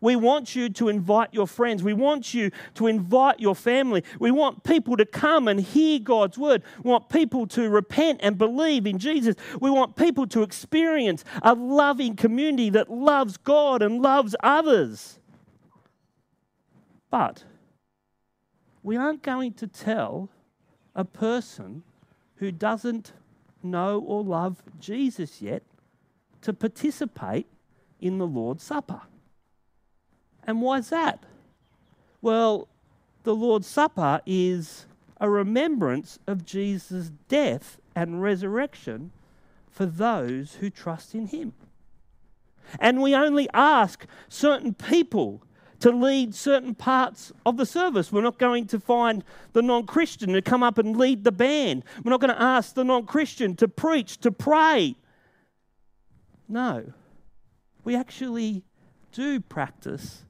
We 0.00 0.14
want 0.14 0.54
you 0.54 0.68
to 0.68 0.88
invite 0.88 1.32
your 1.32 1.46
friends. 1.46 1.82
We 1.82 1.94
want 1.94 2.34
you 2.34 2.50
to 2.74 2.86
invite 2.86 3.40
your 3.40 3.54
family. 3.54 4.04
We 4.20 4.30
want 4.30 4.62
people 4.62 4.96
to 4.98 5.06
come 5.06 5.48
and 5.48 5.58
hear 5.58 5.98
God's 5.98 6.36
word. 6.36 6.62
We 6.84 6.90
want 6.90 7.08
people 7.08 7.46
to 7.48 7.68
repent 7.68 8.20
and 8.22 8.36
believe 8.36 8.86
in 8.86 8.98
Jesus. 8.98 9.34
We 9.60 9.70
want 9.70 9.96
people 9.96 10.26
to 10.28 10.42
experience 10.42 11.24
a 11.42 11.54
loving 11.54 12.14
community 12.14 12.70
that 12.70 12.90
loves 12.90 13.38
God 13.38 13.82
and 13.82 14.02
loves 14.02 14.36
others. 14.42 15.18
But 17.10 17.44
we 18.86 18.96
aren't 18.96 19.24
going 19.24 19.52
to 19.52 19.66
tell 19.66 20.28
a 20.94 21.04
person 21.04 21.82
who 22.36 22.52
doesn't 22.52 23.14
know 23.60 23.98
or 23.98 24.22
love 24.22 24.62
Jesus 24.78 25.42
yet 25.42 25.64
to 26.40 26.52
participate 26.52 27.48
in 28.00 28.18
the 28.18 28.26
Lord's 28.28 28.62
Supper. 28.62 29.00
And 30.44 30.62
why 30.62 30.78
is 30.78 30.90
that? 30.90 31.24
Well, 32.22 32.68
the 33.24 33.34
Lord's 33.34 33.66
Supper 33.66 34.20
is 34.24 34.86
a 35.20 35.28
remembrance 35.28 36.20
of 36.28 36.46
Jesus' 36.46 37.10
death 37.26 37.80
and 37.96 38.22
resurrection 38.22 39.10
for 39.68 39.86
those 39.86 40.58
who 40.60 40.70
trust 40.70 41.12
in 41.12 41.26
Him. 41.26 41.54
And 42.78 43.02
we 43.02 43.16
only 43.16 43.48
ask 43.52 44.06
certain 44.28 44.74
people 44.74 45.42
to 45.80 45.90
lead 45.90 46.34
certain 46.34 46.74
parts 46.74 47.32
of 47.44 47.56
the 47.56 47.66
service. 47.66 48.10
We're 48.10 48.22
not 48.22 48.38
going 48.38 48.66
to 48.68 48.80
find 48.80 49.24
the 49.52 49.62
non 49.62 49.86
Christian 49.86 50.32
to 50.32 50.42
come 50.42 50.62
up 50.62 50.78
and 50.78 50.96
lead 50.96 51.24
the 51.24 51.32
band. 51.32 51.84
We're 52.02 52.10
not 52.10 52.20
going 52.20 52.34
to 52.34 52.42
ask 52.42 52.74
the 52.74 52.84
non 52.84 53.06
Christian 53.06 53.56
to 53.56 53.68
preach, 53.68 54.18
to 54.18 54.30
pray. 54.30 54.96
No. 56.48 56.92
We 57.84 57.94
actually 57.94 58.62
do 59.12 59.40
practice 59.40 60.24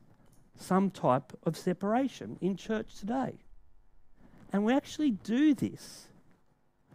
some 0.59 0.91
type 0.91 1.33
of 1.45 1.57
separation 1.57 2.39
in 2.41 2.57
church 2.57 2.99
today. 2.99 3.35
And 4.53 4.65
we 4.65 4.73
actually 4.73 5.11
do 5.11 5.55
this 5.55 6.09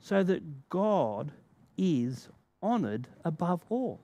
so 0.02 0.24
that 0.24 0.70
God 0.70 1.32
is 1.78 2.30
honoured 2.64 3.08
above 3.24 3.64
all. 3.70 4.02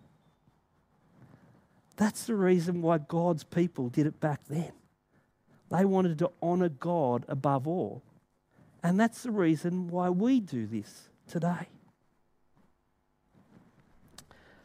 That's 1.98 2.26
the 2.26 2.36
reason 2.36 2.82
why 2.82 3.00
God's 3.00 3.44
people 3.44 3.90
did 3.90 4.06
it 4.08 4.20
back 4.20 4.42
then. 4.48 4.72
They 5.70 5.84
wanted 5.84 6.20
to 6.20 6.32
honour 6.42 6.70
God 6.70 7.26
above 7.28 7.68
all. 7.68 8.02
And 8.84 9.00
that's 9.00 9.24
the 9.24 9.32
reason 9.32 9.90
why 9.90 10.10
we 10.10 10.40
do 10.40 10.66
this 10.66 11.10
today. 11.28 11.68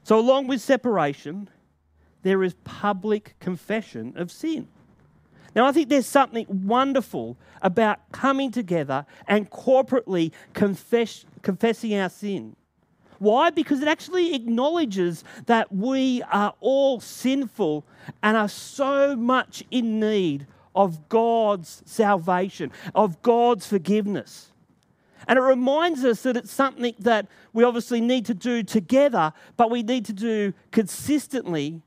So, 0.04 0.18
along 0.18 0.46
with 0.46 0.60
separation, 0.60 1.48
there 2.22 2.42
is 2.42 2.54
public 2.64 3.34
confession 3.40 4.12
of 4.16 4.30
sin. 4.30 4.68
Now, 5.54 5.66
I 5.66 5.72
think 5.72 5.88
there's 5.88 6.06
something 6.06 6.46
wonderful 6.48 7.36
about 7.60 8.10
coming 8.12 8.50
together 8.50 9.06
and 9.26 9.50
corporately 9.50 10.32
confess, 10.54 11.24
confessing 11.42 11.94
our 11.94 12.08
sin. 12.08 12.56
Why? 13.22 13.50
Because 13.50 13.80
it 13.80 13.88
actually 13.88 14.34
acknowledges 14.34 15.22
that 15.46 15.72
we 15.72 16.22
are 16.32 16.54
all 16.60 17.00
sinful 17.00 17.84
and 18.22 18.36
are 18.36 18.48
so 18.48 19.14
much 19.14 19.62
in 19.70 20.00
need 20.00 20.46
of 20.74 21.08
God's 21.08 21.82
salvation, 21.86 22.72
of 22.94 23.22
God's 23.22 23.66
forgiveness. 23.66 24.50
And 25.28 25.38
it 25.38 25.42
reminds 25.42 26.04
us 26.04 26.24
that 26.24 26.36
it's 26.36 26.50
something 26.50 26.94
that 26.98 27.28
we 27.52 27.62
obviously 27.62 28.00
need 28.00 28.26
to 28.26 28.34
do 28.34 28.64
together, 28.64 29.32
but 29.56 29.70
we 29.70 29.84
need 29.84 30.04
to 30.06 30.12
do 30.12 30.52
consistently 30.72 31.80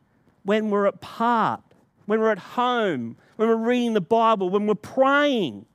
when 0.44 0.70
we're 0.70 0.86
apart 0.86 1.62
when 2.06 2.20
we're 2.20 2.32
at 2.32 2.40
home, 2.40 3.18
when 3.36 3.50
we're 3.50 3.56
reading 3.56 3.94
the 3.94 4.02
Bible, 4.02 4.50
when 4.50 4.68
we're 4.68 4.76
praying. 4.76 5.66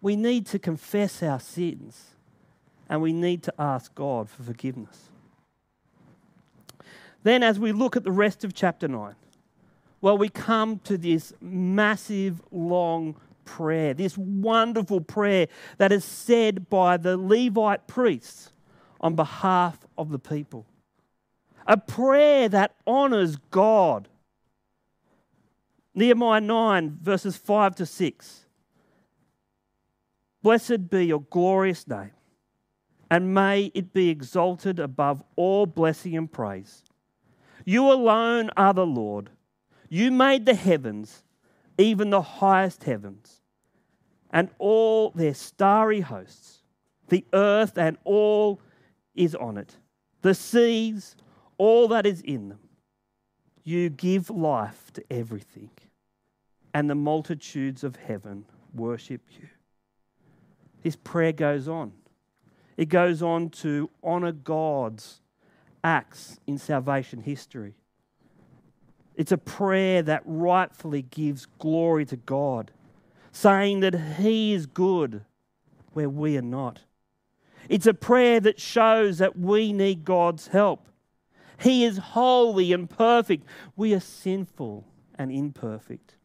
We 0.00 0.16
need 0.16 0.46
to 0.46 0.58
confess 0.58 1.22
our 1.22 1.40
sins 1.40 2.15
and 2.88 3.02
we 3.02 3.12
need 3.12 3.42
to 3.44 3.54
ask 3.58 3.94
God 3.94 4.28
for 4.28 4.42
forgiveness. 4.42 5.10
Then, 7.22 7.42
as 7.42 7.58
we 7.58 7.72
look 7.72 7.96
at 7.96 8.04
the 8.04 8.12
rest 8.12 8.44
of 8.44 8.54
chapter 8.54 8.86
9, 8.86 9.14
well, 10.00 10.16
we 10.16 10.28
come 10.28 10.78
to 10.80 10.96
this 10.96 11.32
massive, 11.40 12.40
long 12.52 13.16
prayer, 13.44 13.94
this 13.94 14.16
wonderful 14.16 15.00
prayer 15.00 15.48
that 15.78 15.90
is 15.90 16.04
said 16.04 16.68
by 16.68 16.96
the 16.96 17.16
Levite 17.16 17.86
priests 17.86 18.52
on 19.00 19.14
behalf 19.14 19.86
of 19.98 20.10
the 20.10 20.18
people. 20.18 20.66
A 21.66 21.76
prayer 21.76 22.48
that 22.48 22.76
honors 22.86 23.36
God 23.50 24.08
Nehemiah 25.96 26.42
9, 26.42 26.98
verses 27.00 27.38
5 27.38 27.74
to 27.76 27.86
6. 27.86 28.44
Blessed 30.42 30.90
be 30.90 31.06
your 31.06 31.22
glorious 31.22 31.88
name, 31.88 32.10
and 33.10 33.34
may 33.34 33.70
it 33.74 33.92
be 33.92 34.08
exalted 34.08 34.78
above 34.78 35.22
all 35.36 35.66
blessing 35.66 36.16
and 36.16 36.30
praise. 36.30 36.82
You 37.64 37.90
alone 37.90 38.50
are 38.56 38.74
the 38.74 38.86
Lord. 38.86 39.30
You 39.88 40.10
made 40.10 40.46
the 40.46 40.54
heavens, 40.54 41.22
even 41.78 42.10
the 42.10 42.22
highest 42.22 42.84
heavens, 42.84 43.40
and 44.30 44.50
all 44.58 45.10
their 45.10 45.34
starry 45.34 46.00
hosts, 46.00 46.62
the 47.08 47.24
earth 47.32 47.78
and 47.78 47.96
all 48.04 48.60
is 49.14 49.34
on 49.34 49.56
it, 49.56 49.76
the 50.22 50.34
seas, 50.34 51.16
all 51.58 51.88
that 51.88 52.06
is 52.06 52.20
in 52.22 52.48
them. 52.48 52.58
You 53.62 53.88
give 53.88 54.30
life 54.30 54.92
to 54.92 55.04
everything 55.10 55.70
and 56.74 56.90
the 56.90 56.94
multitudes 56.94 57.82
of 57.82 57.96
heaven 57.96 58.44
worship 58.74 59.22
you. 59.40 59.48
This 60.82 60.94
prayer 60.94 61.32
goes 61.32 61.66
on. 61.68 61.92
It 62.76 62.88
goes 62.88 63.22
on 63.22 63.50
to 63.50 63.90
honor 64.02 64.32
God's 64.32 65.20
acts 65.82 66.38
in 66.46 66.58
salvation 66.58 67.20
history. 67.22 67.74
It's 69.14 69.32
a 69.32 69.38
prayer 69.38 70.02
that 70.02 70.22
rightfully 70.26 71.02
gives 71.02 71.46
glory 71.58 72.04
to 72.06 72.16
God, 72.16 72.70
saying 73.32 73.80
that 73.80 73.94
He 74.18 74.52
is 74.52 74.66
good 74.66 75.24
where 75.94 76.10
we 76.10 76.36
are 76.36 76.42
not. 76.42 76.80
It's 77.68 77.86
a 77.86 77.94
prayer 77.94 78.40
that 78.40 78.60
shows 78.60 79.18
that 79.18 79.38
we 79.38 79.72
need 79.72 80.04
God's 80.04 80.48
help. 80.48 80.86
He 81.58 81.84
is 81.84 81.96
holy 81.98 82.72
and 82.72 82.88
perfect. 82.88 83.46
We 83.74 83.94
are 83.94 84.00
sinful 84.00 84.84
and 85.18 85.32
imperfect. 85.32 86.16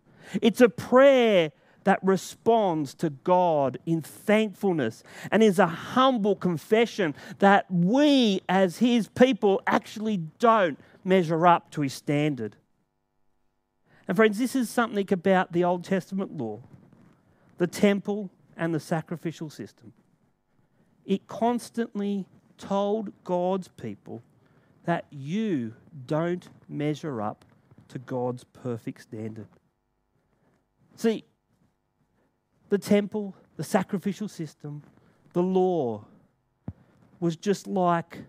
It's 0.41 0.61
a 0.61 0.69
prayer 0.69 1.51
that 1.83 1.99
responds 2.03 2.93
to 2.95 3.09
God 3.09 3.77
in 3.85 4.01
thankfulness 4.01 5.03
and 5.31 5.41
is 5.41 5.59
a 5.59 5.67
humble 5.67 6.35
confession 6.35 7.15
that 7.39 7.65
we, 7.69 8.41
as 8.47 8.77
His 8.77 9.07
people, 9.07 9.61
actually 9.65 10.17
don't 10.39 10.79
measure 11.03 11.47
up 11.47 11.71
to 11.71 11.81
His 11.81 11.93
standard. 11.93 12.55
And, 14.07 14.15
friends, 14.15 14.37
this 14.37 14.55
is 14.55 14.69
something 14.69 15.07
about 15.11 15.53
the 15.53 15.63
Old 15.63 15.83
Testament 15.83 16.37
law, 16.37 16.59
the 17.57 17.67
temple, 17.67 18.29
and 18.57 18.73
the 18.73 18.79
sacrificial 18.79 19.49
system. 19.49 19.93
It 21.05 21.27
constantly 21.27 22.25
told 22.57 23.11
God's 23.23 23.69
people 23.69 24.21
that 24.85 25.05
you 25.09 25.73
don't 26.05 26.47
measure 26.67 27.21
up 27.21 27.45
to 27.87 27.99
God's 27.99 28.43
perfect 28.43 29.01
standard. 29.01 29.47
See, 30.95 31.23
the 32.71 32.77
temple, 32.77 33.35
the 33.57 33.65
sacrificial 33.65 34.29
system, 34.29 34.81
the 35.33 35.43
law, 35.43 36.05
was 37.19 37.35
just 37.35 37.67
like 37.67 38.19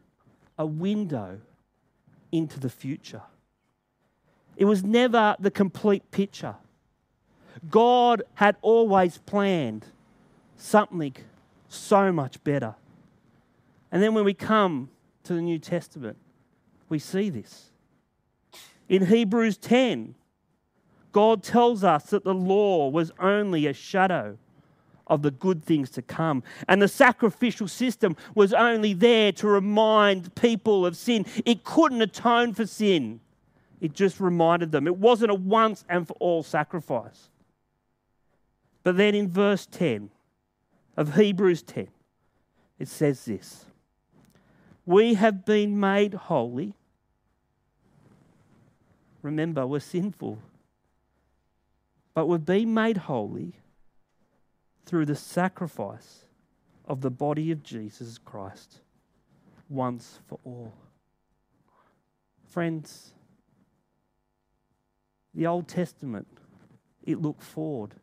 a 0.59 0.67
window 0.67 1.39
into 2.33 2.59
the 2.59 2.69
future. 2.69 3.23
It 4.57 4.65
was 4.65 4.83
never 4.83 5.37
the 5.39 5.51
complete 5.53 6.11
picture. 6.11 6.57
God 7.71 8.23
had 8.35 8.57
always 8.63 9.19
planned 9.19 9.87
something 10.57 11.15
so 11.69 12.11
much 12.11 12.43
better. 12.43 12.75
And 13.93 14.03
then 14.03 14.13
when 14.13 14.25
we 14.25 14.35
come 14.35 14.91
to 15.23 15.35
the 15.35 15.41
New 15.41 15.61
Testament, 15.61 16.17
we 16.89 16.99
see 16.99 17.31
this. 17.31 17.71
In 18.89 19.07
Hebrews 19.07 19.57
10, 19.57 20.17
God 21.13 21.43
tells 21.43 21.85
us 21.85 22.05
that 22.07 22.25
the 22.25 22.35
law 22.35 22.89
was 22.89 23.13
only 23.19 23.67
a 23.67 23.73
shadow 23.73 24.39
of 25.07 25.23
the 25.23 25.31
good 25.31 25.63
things 25.63 25.91
to 25.91 26.03
come. 26.03 26.43
And 26.69 26.81
the 26.81 26.89
sacrificial 26.89 27.69
system 27.69 28.17
was 28.35 28.53
only 28.53 28.95
there 28.95 29.33
to 29.33 29.47
remind 29.47 30.35
people 30.35 30.87
of 30.87 30.97
sin. 30.97 31.27
It 31.45 31.65
couldn't 31.65 32.01
atone 32.01 32.55
for 32.55 32.67
sin, 32.67 33.21
it 33.81 33.93
just 33.93 34.21
reminded 34.21 34.73
them. 34.73 34.87
It 34.87 34.97
wasn't 34.97 35.33
a 35.33 35.35
once 35.35 35.85
and 35.89 36.07
for 36.07 36.15
all 36.15 36.43
sacrifice. 36.43 37.29
But 38.85 38.97
then 38.97 39.15
in 39.15 39.29
verse 39.29 39.67
10 39.67 40.11
of 40.97 41.15
Hebrews 41.15 41.63
10, 41.63 41.89
it 42.79 42.89
says 42.89 43.25
this 43.25 43.67
We 44.87 45.15
have 45.15 45.45
been 45.45 45.79
made 45.79 46.15
holy. 46.15 46.75
Remember, 49.23 49.67
we're 49.67 49.81
sinful. 49.81 50.39
But 52.15 52.27
we've 52.27 52.45
been 52.45 52.75
made 52.75 52.97
holy 52.99 53.55
through 54.85 55.07
the 55.07 55.17
sacrifice 55.17 56.27
of 56.85 57.01
the 57.01 57.11
body 57.11 57.51
of 57.51 57.63
Jesus 57.63 58.19
Christ 58.19 58.81
once 59.69 60.21
for 60.27 60.39
all. 60.45 60.75
Friends, 62.49 63.13
the 65.35 65.47
Old 65.47 65.69
Testament, 65.69 66.27
it 67.03 67.23
looked 67.23 67.43
forward 67.43 67.95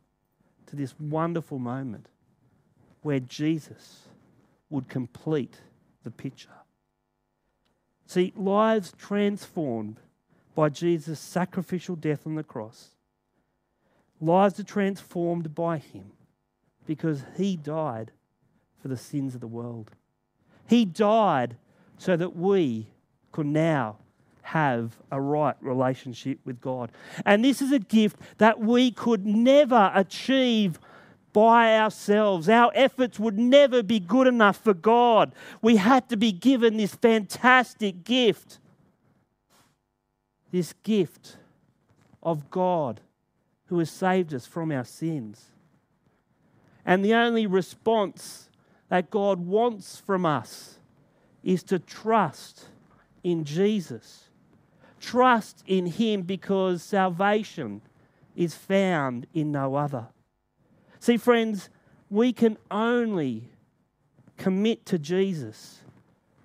to 0.65 0.76
this 0.76 0.95
wonderful 1.00 1.60
moment 1.60 2.08
where 3.02 3.19
Jesus 3.19 4.08
would 4.69 4.88
complete 4.89 5.58
the 6.04 6.12
picture. 6.12 6.50
See, 8.08 8.34
lives 8.36 8.93
transformed 8.98 10.00
by 10.56 10.69
Jesus' 10.69 11.19
sacrificial 11.19 11.95
death 11.95 12.26
on 12.26 12.36
the 12.36 12.43
cross. 12.43 12.95
Lives 14.21 14.60
are 14.60 14.63
transformed 14.63 15.55
by 15.55 15.77
him 15.77 16.12
because 16.86 17.23
he 17.38 17.55
died 17.55 18.12
for 18.82 18.88
the 18.88 18.97
sins 18.97 19.36
of 19.36 19.41
the 19.41 19.47
world. 19.47 19.91
He 20.67 20.86
died 20.86 21.58
so 21.97 22.15
that 22.17 22.36
we 22.36 22.88
could 23.32 23.45
now 23.45 23.97
have 24.41 24.97
a 25.12 25.21
right 25.21 25.55
relationship 25.62 26.39
with 26.43 26.60
God. 26.60 26.91
And 27.25 27.45
this 27.45 27.62
is 27.62 27.71
a 27.71 27.79
gift 27.79 28.17
that 28.39 28.60
we 28.60 28.91
could 28.91 29.25
never 29.25 29.91
achieve 29.93 30.79
by 31.32 31.77
ourselves. 31.77 32.49
Our 32.49 32.71
efforts 32.73 33.19
would 33.19 33.38
never 33.38 33.84
be 33.84 33.99
good 33.99 34.27
enough 34.27 34.58
for 34.58 34.73
God. 34.73 35.34
We 35.62 35.75
had 35.75 36.10
to 36.10 36.17
be 36.17 36.32
given 36.32 36.77
this 36.77 36.95
fantastic 36.95 38.03
gift. 38.03 38.60
This 40.51 40.73
gift 40.84 41.38
of 42.23 42.49
God 42.49 43.01
who 43.69 43.79
has 43.79 43.89
saved 43.89 44.34
us 44.34 44.45
from 44.45 44.71
our 44.71 44.84
sins. 44.84 45.51
And 46.86 47.05
the 47.05 47.13
only 47.13 47.45
response 47.45 48.49
that 48.89 49.12
God 49.12 49.39
wants 49.39 49.99
from 49.99 50.25
us 50.25 50.79
is 51.43 51.62
to 51.63 51.77
trust 51.77 52.65
in 53.23 53.45
Jesus. 53.45 54.29
Trust 54.99 55.63
in 55.67 55.86
Him 55.86 56.23
because 56.23 56.82
salvation 56.82 57.82
is 58.36 58.55
found 58.55 59.27
in 59.34 59.51
no 59.51 59.75
other. 59.75 60.08
See, 60.99 61.17
friends, 61.17 61.69
we 62.10 62.34
can 62.34 62.58
only 62.71 63.49
commit 64.38 64.86
to 64.88 64.97
Jesus 64.97 65.82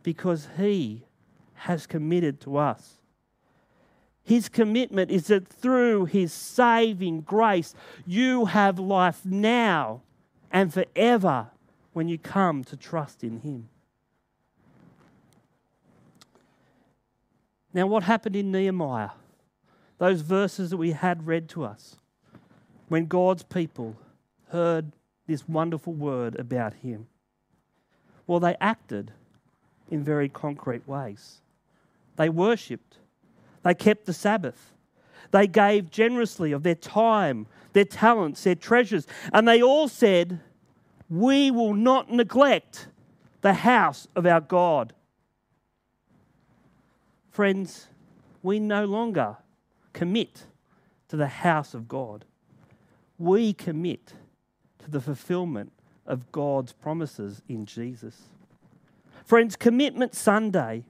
because 0.03 0.49
He 0.59 1.07
has 1.55 1.87
committed 1.87 2.41
to 2.43 2.59
us. 2.59 2.99
His 4.25 4.49
commitment 4.49 5.11
is 5.11 5.27
that 5.27 5.47
through 5.47 6.07
His 6.07 6.33
saving 6.33 7.21
grace, 7.21 7.75
you 8.07 8.47
have 8.47 8.79
life 8.79 9.25
now 9.25 10.01
and 10.51 10.73
forever 10.73 11.49
when 11.93 12.09
you 12.09 12.19
come 12.19 12.65
to 12.65 12.77
trust 12.77 13.23
in 13.23 13.41
Him. 13.41 13.69
Now, 17.75 17.87
what 17.87 18.05
happened 18.05 18.37
in 18.37 18.51
Nehemiah? 18.51 19.11
Those 19.99 20.23
verses 20.23 20.71
that 20.71 20.77
we 20.77 20.93
had 20.93 21.27
read 21.27 21.49
to 21.51 21.65
us 21.65 21.97
when 22.89 23.07
God's 23.07 23.43
people 23.43 23.97
heard 24.49 24.93
this 25.27 25.49
wonderful 25.49 25.93
word 25.93 26.39
about 26.39 26.75
Him. 26.75 27.09
Well, 28.27 28.41
they 28.41 28.57
acted 28.61 29.13
in 29.91 30.03
very 30.03 30.29
concrete 30.29 30.87
ways. 30.89 31.41
They 32.17 32.29
worshipped, 32.29 32.99
they 33.65 33.75
kept 33.75 34.07
the 34.07 34.13
Sabbath, 34.13 34.73
they 35.31 35.47
gave 35.47 35.91
generously 35.91 36.53
of 36.53 36.63
their 36.63 36.75
time, 36.75 37.47
their 37.73 37.85
talents, 37.85 38.45
their 38.45 38.55
treasures, 38.55 39.07
and 39.33 39.49
they 39.49 39.61
all 39.61 39.89
said, 39.89 40.41
We 41.11 41.51
will 41.51 41.75
not 41.75 42.11
neglect 42.11 42.89
the 43.41 43.55
house 43.55 44.07
of 44.15 44.27
our 44.27 44.41
God. 44.41 44.93
Friends, 47.31 47.89
we 48.43 48.61
no 48.61 48.85
longer 48.85 49.39
commit 49.93 50.47
to 51.09 51.17
the 51.17 51.27
house 51.27 51.75
of 51.75 51.89
God. 51.89 52.25
We 53.19 53.53
commit 53.53 54.13
to 54.81 54.91
the 54.91 55.01
fulfillment 55.01 55.73
of 56.07 56.31
God's 56.31 56.73
promises 56.73 57.43
in 57.49 57.67
Jesus. 57.67 58.23
Friends, 59.25 59.57
Commitment 59.57 60.15
Sunday 60.15 60.85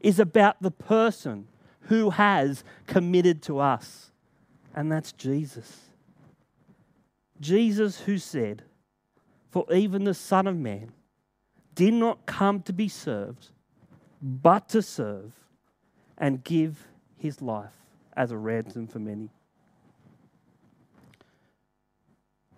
is 0.00 0.20
about 0.20 0.62
the 0.62 0.70
person 0.70 1.48
who 1.88 2.10
has 2.10 2.64
committed 2.86 3.42
to 3.42 3.58
us, 3.58 4.10
and 4.74 4.92
that's 4.92 5.12
Jesus. 5.12 5.80
Jesus, 7.40 8.00
who 8.00 8.18
said, 8.18 8.62
For 9.50 9.64
even 9.72 10.04
the 10.04 10.14
Son 10.14 10.46
of 10.46 10.56
Man 10.56 10.92
did 11.74 11.94
not 11.94 12.26
come 12.26 12.60
to 12.62 12.72
be 12.72 12.88
served, 12.88 13.48
but 14.20 14.68
to 14.70 14.82
serve 14.82 15.32
and 16.18 16.44
give 16.44 16.86
his 17.16 17.40
life 17.40 17.72
as 18.14 18.32
a 18.32 18.36
ransom 18.36 18.86
for 18.86 18.98
many. 18.98 19.30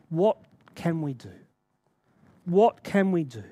What 0.08 0.38
can 0.74 1.02
we 1.02 1.14
do? 1.14 1.30
What 2.46 2.82
can 2.82 3.12
we 3.12 3.22
do? 3.22 3.44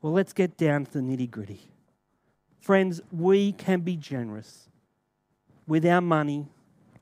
Well, 0.00 0.14
let's 0.14 0.32
get 0.32 0.56
down 0.56 0.86
to 0.86 0.92
the 0.92 1.00
nitty 1.00 1.30
gritty. 1.30 1.71
Friends, 2.62 3.02
we 3.10 3.52
can 3.52 3.80
be 3.80 3.96
generous 3.96 4.68
with 5.66 5.84
our 5.84 6.00
money, 6.00 6.46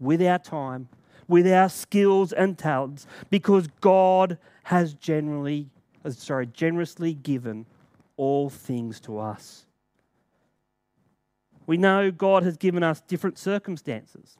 with 0.00 0.20
our 0.22 0.38
time, 0.38 0.88
with 1.28 1.46
our 1.46 1.68
skills 1.68 2.32
and 2.32 2.58
talents 2.58 3.06
because 3.30 3.68
God 3.80 4.38
has 4.64 4.94
generally 4.94 5.68
uh, 6.04 6.10
sorry, 6.10 6.46
generously 6.46 7.14
given 7.14 7.66
all 8.16 8.48
things 8.48 9.00
to 9.00 9.18
us. 9.18 9.66
We 11.66 11.76
know 11.76 12.10
God 12.10 12.42
has 12.42 12.56
given 12.56 12.82
us 12.82 13.00
different 13.02 13.38
circumstances 13.38 14.38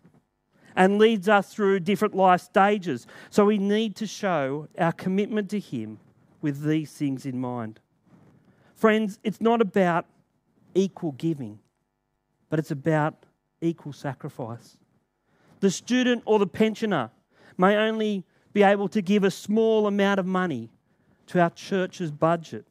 and 0.75 0.99
leads 0.99 1.29
us 1.29 1.53
through 1.53 1.81
different 1.81 2.15
life 2.15 2.41
stages. 2.41 3.07
So 3.29 3.45
we 3.45 3.59
need 3.59 3.95
to 3.97 4.07
show 4.07 4.69
our 4.79 4.93
commitment 4.93 5.51
to 5.51 5.61
Him 5.61 5.99
with 6.41 6.63
these 6.63 6.93
things 6.93 7.27
in 7.27 7.39
mind. 7.39 7.79
Friends, 8.75 9.19
it's 9.23 9.41
not 9.41 9.61
about 9.61 10.07
equal 10.75 11.13
giving, 11.13 11.59
but 12.49 12.59
it's 12.59 12.71
about 12.71 13.27
equal 13.61 13.93
sacrifice. 13.93 14.77
The 15.61 15.71
student 15.71 16.23
or 16.25 16.39
the 16.39 16.47
pensioner 16.47 17.11
may 17.59 17.77
only 17.77 18.25
be 18.53 18.63
able 18.63 18.89
to 18.89 19.03
give 19.03 19.25
a 19.25 19.31
small 19.31 19.87
amount 19.87 20.19
of 20.19 20.27
money 20.27 20.71
to 21.27 21.41
our 21.41 21.51
church's 21.51 22.11
budget, 22.11 22.67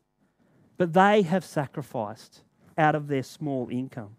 but 0.77 0.93
they 0.93 1.21
have 1.21 1.45
sacrificed 1.45 2.41
out 2.77 2.95
of 2.95 3.07
their 3.07 3.23
small 3.23 3.69
income. 3.69 4.15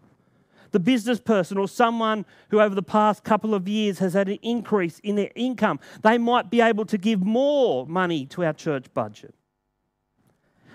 The 0.73 0.81
business 0.81 1.19
person 1.19 1.59
or 1.59 1.67
someone 1.67 2.25
who 2.51 2.61
over 2.61 2.75
the 2.75 2.83
past 2.83 3.25
couple 3.25 3.55
of 3.55 3.67
years 3.67 3.99
has 3.99 4.15
had 4.15 4.29
an 4.29 4.39
increase 4.43 5.01
in 5.01 5.17
their 5.17 5.31
income, 5.35 5.81
they 6.03 6.17
might 6.17 6.49
be 6.49 6.61
able 6.61 6.85
to 6.87 6.97
give 6.97 7.21
more 7.21 7.87
money 7.87 8.25
to 8.27 8.45
our 8.45 8.53
church 8.53 8.87
budget. 8.95 9.35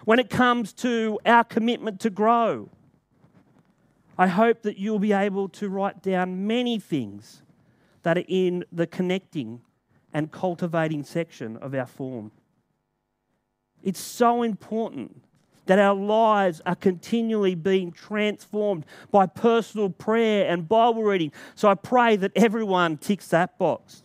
When 0.04 0.20
it 0.20 0.30
comes 0.30 0.74
to 0.74 1.18
our 1.26 1.44
commitment 1.44 2.00
to 2.02 2.10
grow, 2.10 2.70
I 4.18 4.28
hope 4.28 4.62
that 4.62 4.78
you'll 4.78 5.00
be 5.00 5.14
able 5.14 5.50
to 5.50 5.70
write 5.70 6.02
down 6.02 6.48
many 6.48 6.80
things 6.80 7.42
that 8.04 8.18
are 8.18 8.24
in 8.28 8.64
the 8.72 8.88
connecting 8.88 9.62
and 10.14 10.32
cultivating 10.32 11.04
section 11.04 11.58
of 11.58 11.74
our 11.74 11.86
form. 11.86 12.32
It's 13.84 14.00
so 14.00 14.44
important 14.44 15.22
that 15.66 15.80
our 15.80 15.96
lives 15.96 16.62
are 16.66 16.76
continually 16.76 17.56
being 17.56 17.92
transformed 17.92 18.86
by 19.12 19.26
personal 19.26 19.90
prayer 19.90 20.50
and 20.50 20.68
Bible 20.68 21.04
reading. 21.04 21.32
So 21.56 21.68
I 21.68 21.76
pray 21.76 22.16
that 22.18 22.32
everyone 22.36 22.98
ticks 22.98 23.28
that 23.30 23.58
box. 23.58 24.04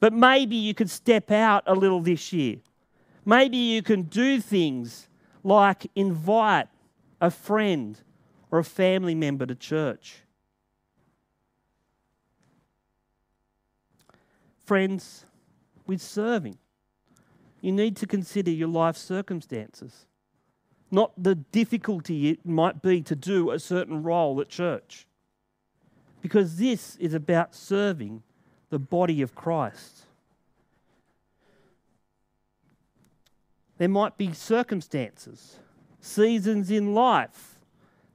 But 0.00 0.12
maybe 0.12 0.56
you 0.56 0.74
could 0.74 0.90
step 0.90 1.30
out 1.30 1.64
a 1.66 1.74
little 1.74 2.00
this 2.00 2.32
year. 2.32 2.56
Maybe 3.24 3.56
you 3.56 3.82
can 3.82 4.02
do 4.02 4.40
things 4.40 5.08
like 5.42 5.90
invite 5.94 6.68
a 7.20 7.30
friend 7.30 8.00
or 8.50 8.58
a 8.58 8.64
family 8.64 9.14
member 9.14 9.46
to 9.46 9.54
church. 9.54 10.22
Friends, 14.64 15.24
with 15.86 16.00
serving, 16.00 16.58
you 17.60 17.72
need 17.72 17.96
to 17.96 18.06
consider 18.06 18.50
your 18.50 18.68
life 18.68 18.96
circumstances, 18.96 20.06
not 20.90 21.12
the 21.20 21.34
difficulty 21.34 22.28
it 22.28 22.46
might 22.46 22.80
be 22.80 23.02
to 23.02 23.16
do 23.16 23.50
a 23.50 23.58
certain 23.58 24.02
role 24.02 24.40
at 24.40 24.48
church. 24.48 25.06
Because 26.22 26.56
this 26.56 26.96
is 26.96 27.14
about 27.14 27.54
serving 27.54 28.22
the 28.68 28.78
body 28.78 29.22
of 29.22 29.34
Christ. 29.34 30.04
There 33.78 33.88
might 33.88 34.18
be 34.18 34.32
circumstances, 34.32 35.56
seasons 36.00 36.70
in 36.70 36.94
life 36.94 37.49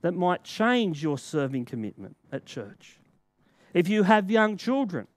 that 0.05 0.13
might 0.13 0.43
change 0.43 1.01
your 1.01 1.17
serving 1.17 1.65
commitment 1.65 2.15
at 2.31 2.45
church. 2.45 2.99
If 3.73 3.89
you 3.89 4.03
have 4.03 4.29
young 4.29 4.55
children, 4.55 5.07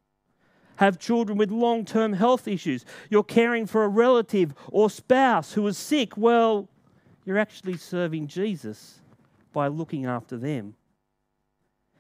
have 0.76 0.98
children 0.98 1.36
with 1.36 1.50
long 1.50 1.84
term 1.84 2.14
health 2.14 2.48
issues, 2.48 2.86
you're 3.10 3.22
caring 3.22 3.66
for 3.66 3.84
a 3.84 3.88
relative 3.88 4.54
or 4.68 4.88
spouse 4.88 5.52
who 5.52 5.66
is 5.66 5.76
sick, 5.76 6.16
well, 6.16 6.70
you're 7.26 7.36
actually 7.36 7.76
serving 7.76 8.28
Jesus 8.28 9.02
by 9.52 9.68
looking 9.68 10.06
after 10.06 10.38
them. 10.38 10.74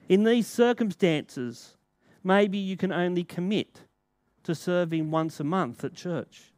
In 0.08 0.24
these 0.24 0.46
circumstances, 0.46 1.76
maybe 2.24 2.56
you 2.56 2.78
can 2.78 2.90
only 2.90 3.22
commit 3.22 3.82
to 4.44 4.54
serving 4.54 5.10
once 5.10 5.40
a 5.40 5.44
month 5.44 5.84
at 5.84 5.92
church. 5.92 6.54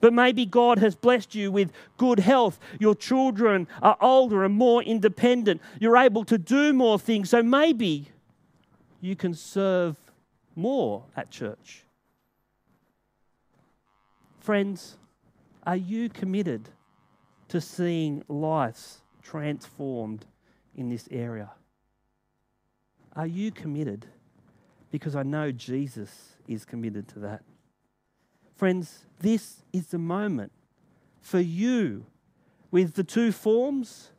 But 0.00 0.12
maybe 0.12 0.46
God 0.46 0.78
has 0.78 0.94
blessed 0.94 1.34
you 1.34 1.50
with 1.50 1.72
good 1.96 2.20
health. 2.20 2.58
Your 2.78 2.94
children 2.94 3.66
are 3.82 3.96
older 4.00 4.44
and 4.44 4.54
more 4.54 4.82
independent. 4.82 5.60
You're 5.80 5.96
able 5.96 6.24
to 6.24 6.38
do 6.38 6.72
more 6.72 6.98
things. 6.98 7.30
So 7.30 7.42
maybe 7.42 8.08
you 9.00 9.16
can 9.16 9.34
serve 9.34 9.96
more 10.54 11.04
at 11.16 11.30
church. 11.30 11.84
Friends, 14.40 14.96
are 15.66 15.76
you 15.76 16.08
committed 16.08 16.68
to 17.48 17.60
seeing 17.60 18.22
lives 18.28 19.02
transformed 19.22 20.24
in 20.76 20.88
this 20.88 21.08
area? 21.10 21.50
Are 23.14 23.26
you 23.26 23.50
committed? 23.50 24.06
Because 24.90 25.16
I 25.16 25.22
know 25.22 25.52
Jesus 25.52 26.36
is 26.46 26.64
committed 26.64 27.08
to 27.08 27.18
that. 27.20 27.42
Friends, 28.58 29.04
this 29.20 29.62
is 29.72 29.86
the 29.86 29.98
moment 29.98 30.50
for 31.20 31.38
you 31.38 32.04
with 32.72 32.94
the 32.94 33.04
two 33.04 33.30
forms 33.30 34.10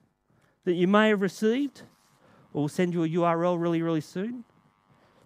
that 0.64 0.76
you 0.76 0.88
may 0.88 1.10
have 1.10 1.22
received. 1.22 1.82
or 2.54 2.62
We'll 2.62 2.70
send 2.70 2.94
you 2.94 3.04
a 3.04 3.10
URL 3.10 3.60
really, 3.62 3.82
really 3.82 4.00
soon. 4.00 4.46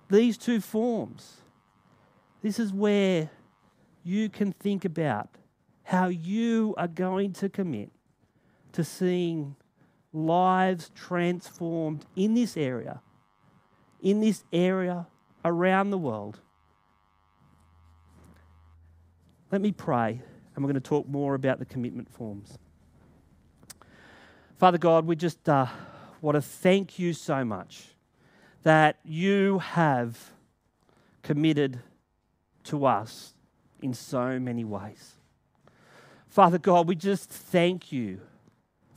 These 0.09 0.39
two 0.39 0.59
forms. 0.59 1.41
This 2.41 2.57
is 2.57 2.73
where 2.73 3.29
you 4.03 4.29
can 4.29 4.51
think 4.51 4.83
about 4.83 5.29
how 5.83 6.07
you 6.07 6.73
are 6.75 6.87
going 6.87 7.33
to 7.33 7.49
commit 7.49 7.91
to 8.71 8.83
seeing 8.83 9.55
lives 10.11 10.89
transformed 10.95 12.07
in 12.15 12.33
this 12.33 12.57
area, 12.57 12.99
in 14.01 14.21
this 14.21 14.43
area 14.51 15.05
around 15.45 15.91
the 15.91 15.99
world 15.99 16.39
Let 19.53 19.61
me 19.61 19.71
pray, 19.71 20.19
and 20.55 20.65
we're 20.65 20.71
going 20.71 20.81
to 20.81 20.89
talk 20.89 21.07
more 21.07 21.35
about 21.35 21.59
the 21.59 21.65
commitment 21.65 22.11
forms. 22.11 22.57
Father 24.57 24.79
God, 24.79 25.05
we 25.05 25.15
just 25.15 25.47
uh, 25.47 25.67
want 26.21 26.33
to 26.33 26.41
thank 26.41 26.97
you 26.97 27.13
so 27.13 27.45
much 27.45 27.89
that 28.63 28.97
you 29.05 29.59
have 29.59 30.17
committed 31.21 31.79
to 32.63 32.87
us 32.87 33.35
in 33.79 33.93
so 33.93 34.39
many 34.39 34.63
ways. 34.65 35.17
Father 36.29 36.57
God, 36.57 36.87
we 36.87 36.95
just 36.95 37.29
thank 37.29 37.91
you 37.91 38.21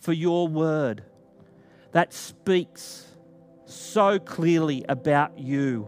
for 0.00 0.14
your 0.14 0.48
word 0.48 1.04
that 1.92 2.14
speaks 2.14 3.04
so 3.66 4.18
clearly 4.18 4.86
about 4.88 5.38
you. 5.38 5.86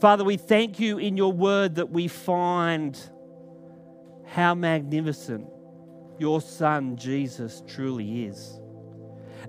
Father, 0.00 0.24
we 0.24 0.38
thank 0.38 0.80
you 0.80 0.96
in 0.96 1.18
your 1.18 1.34
word 1.34 1.74
that 1.74 1.90
we 1.90 2.08
find 2.08 2.98
how 4.32 4.54
magnificent 4.54 5.46
your 6.18 6.40
Son 6.40 6.96
Jesus 6.96 7.62
truly 7.66 8.24
is. 8.24 8.58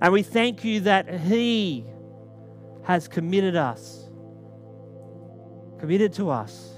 And 0.02 0.12
we 0.12 0.22
thank 0.22 0.62
you 0.62 0.80
that 0.80 1.08
He 1.20 1.86
has 2.82 3.08
committed 3.08 3.56
us, 3.56 4.10
committed 5.78 6.12
to 6.14 6.28
us 6.28 6.74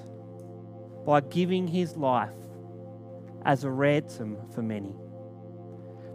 by 1.04 1.20
giving 1.20 1.66
His 1.66 1.96
life 1.96 2.30
as 3.44 3.64
a 3.64 3.70
ransom 3.70 4.36
for 4.54 4.62
many. 4.62 4.94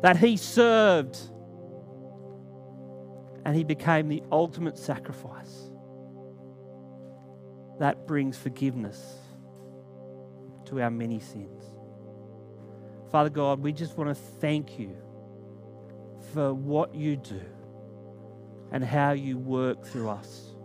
That 0.01 0.15
He 0.15 0.38
served 0.38 1.19
and 3.43 3.54
He 3.54 3.65
became 3.65 4.08
the 4.08 4.23
ultimate 4.32 4.77
sacrifice 4.77 5.71
that 7.80 8.08
brings 8.08 8.38
forgiveness 8.38 9.15
to 10.65 10.80
our 10.82 10.91
many 10.91 11.19
sins. 11.19 11.61
Father 13.12 13.30
God, 13.30 13.60
we 13.60 13.74
just 13.74 13.97
want 13.97 14.10
to 14.10 14.15
thank 14.15 14.80
you 14.80 14.95
for 16.34 16.54
what 16.54 16.95
you 16.95 17.17
do 17.17 17.41
and 18.71 18.84
how 18.84 19.12
you 19.12 19.38
work 19.38 19.86
through 19.86 20.10
us. 20.10 20.56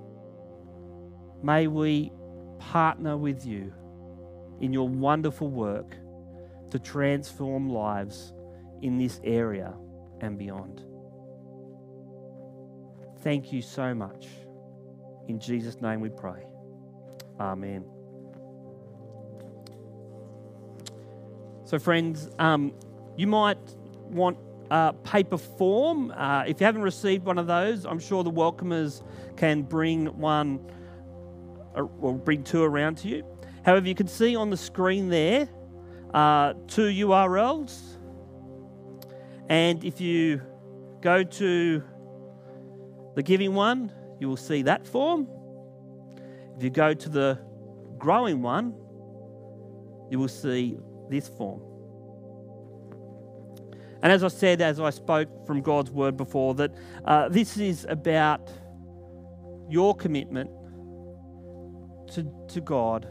May 1.43 1.67
we 1.67 2.13
partner 2.59 3.17
with 3.17 3.45
you 3.45 3.73
in 4.61 4.73
your 4.73 4.89
wonderful 4.89 5.49
work 5.49 5.97
to 6.71 6.79
transform 6.79 7.69
lives 7.69 8.33
in 8.83 8.97
this 8.97 9.21
area 9.25 9.75
and 10.21 10.39
beyond. 10.39 10.83
Thank 13.23 13.53
you 13.53 13.61
so 13.61 13.95
much. 13.95 14.29
In 15.29 15.41
Jesus' 15.41 15.81
name 15.81 16.01
we 16.01 16.11
pray. 16.11 16.45
Amen. 17.41 17.96
So, 21.67 21.81
friends, 21.81 22.31
um, 22.39 22.73
you 23.17 23.27
might 23.27 23.59
want 24.05 24.39
a 24.71 24.93
paper 25.03 25.37
form. 25.37 26.13
Uh, 26.13 26.45
if 26.47 26.61
you 26.61 26.65
haven't 26.65 26.83
received 26.83 27.25
one 27.25 27.39
of 27.39 27.49
those, 27.49 27.85
I'm 27.85 27.99
sure 27.99 28.23
the 28.23 28.31
welcomers 28.31 29.03
can 29.37 29.63
bring 29.63 30.07
one 30.17 30.61
uh, 31.77 31.83
or 32.01 32.15
bring 32.15 32.45
two 32.45 32.63
around 32.63 32.99
to 32.99 33.09
you. 33.09 33.25
However, 33.65 33.89
you 33.89 33.97
can 33.97 34.07
see 34.07 34.37
on 34.37 34.49
the 34.51 34.57
screen 34.57 35.09
there 35.09 35.49
uh, 36.15 36.55
two 36.69 36.87
URLs. 36.87 37.97
And 39.49 39.83
if 39.85 40.01
you 40.01 40.43
go 41.01 41.25
to 41.25 41.83
the 43.17 43.23
giving 43.25 43.55
one, 43.55 43.91
you 44.21 44.29
will 44.29 44.37
see 44.37 44.63
that 44.63 44.87
form. 44.87 45.27
If 46.57 46.63
you 46.63 46.71
go 46.71 46.95
to 46.95 47.09
the 47.09 47.41
growing 47.99 48.41
one, 48.41 48.73
you 50.13 50.21
will 50.21 50.29
see 50.29 50.79
this 51.11 51.29
form. 51.29 51.61
And 54.03 54.12
as 54.12 54.23
I 54.23 54.29
said, 54.29 54.61
as 54.61 54.79
I 54.79 54.90
spoke 54.90 55.47
from 55.47 55.62
God's 55.62 55.90
word 55.90 56.16
before, 56.16 56.55
that 56.57 56.73
uh, 57.05 57.29
this 57.29 57.57
is 57.57 57.87
about 57.88 58.51
your 59.69 59.95
commitment 59.97 60.51
to, 62.12 62.31
to 62.49 62.61
God 62.61 63.09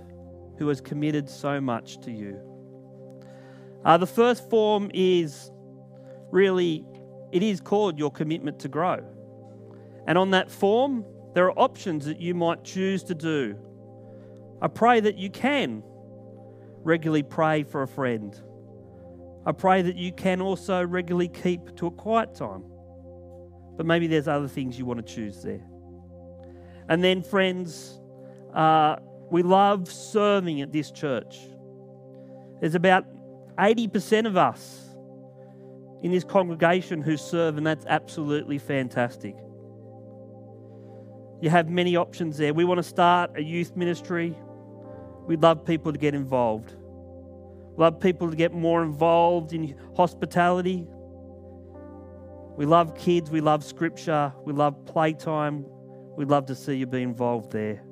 who 0.58 0.68
has 0.70 0.80
committed 0.80 1.30
so 1.30 1.60
much 1.60 2.00
to 2.02 2.12
you. 2.12 2.40
Uh, 3.84 3.98
the 3.98 4.08
first 4.08 4.50
form 4.50 4.90
is 4.94 5.52
really, 6.32 6.86
it 7.32 7.44
is 7.44 7.60
called 7.60 8.00
your 8.00 8.12
commitment 8.12 8.60
to 8.60 8.68
grow. 8.68 9.04
And 10.08 10.18
on 10.18 10.32
that 10.32 10.50
form, 10.50 11.04
there 11.34 11.46
are 11.46 11.60
options 11.60 12.06
that 12.06 12.22
you 12.22 12.34
might 12.34 12.64
choose 12.64 13.04
to 13.04 13.16
do. 13.16 13.58
I 14.62 14.68
pray 14.68 15.02
that 15.02 15.18
you 15.18 15.30
can 15.30 15.84
regularly 16.86 17.24
pray 17.24 17.64
for 17.64 17.82
a 17.82 17.88
friend. 17.88 18.40
I 19.46 19.52
pray 19.52 19.82
that 19.82 19.96
you 19.96 20.12
can 20.12 20.42
also 20.42 20.86
regularly 20.86 21.28
keep 21.28 21.76
to 21.78 21.88
a 21.88 21.92
quiet 21.92 22.36
time. 22.36 22.64
But 23.76 23.86
maybe 23.86 24.08
there's 24.08 24.28
other 24.28 24.48
things 24.48 24.80
you 24.80 24.86
want 24.86 25.06
to 25.06 25.14
choose 25.14 25.44
there. 25.44 25.62
And 26.88 27.04
then, 27.04 27.24
friends, 27.24 28.00
uh, 28.54 28.98
we 29.30 29.44
love 29.44 29.92
serving 29.92 30.62
at 30.62 30.72
this 30.72 30.92
church. 30.92 31.40
There's 32.62 32.76
about 32.76 33.06
80% 33.58 34.28
of 34.28 34.38
us 34.38 34.86
in 36.04 36.12
this 36.12 36.24
congregation 36.24 37.02
who 37.02 37.18
serve, 37.18 37.58
and 37.58 37.66
that's 37.66 37.86
absolutely 37.88 38.60
fantastic. 38.60 39.36
You 41.42 41.50
have 41.50 41.70
many 41.70 41.96
options 41.96 42.38
there. 42.38 42.54
We 42.54 42.64
want 42.64 42.78
to 42.78 42.84
start 42.84 43.32
a 43.36 43.44
youth 43.44 43.76
ministry. 43.76 44.36
We'd 45.26 45.42
love 45.42 45.66
people 45.66 45.92
to 45.92 45.98
get 45.98 46.14
involved. 46.14 46.74
We 47.76 47.84
love 47.84 48.00
people 48.00 48.30
to 48.30 48.36
get 48.36 48.54
more 48.54 48.84
involved 48.84 49.54
in 49.54 49.76
hospitality. 49.96 50.88
We 52.56 52.66
love 52.66 52.96
kids. 52.96 53.30
We 53.30 53.42
love 53.42 53.64
scripture. 53.64 54.34
We 54.46 54.54
love 54.54 54.86
playtime. 54.86 55.66
We'd 56.16 56.30
love 56.30 56.46
to 56.46 56.56
see 56.56 56.76
you 56.76 56.86
be 56.86 57.02
involved 57.02 57.52
there. 57.52 57.84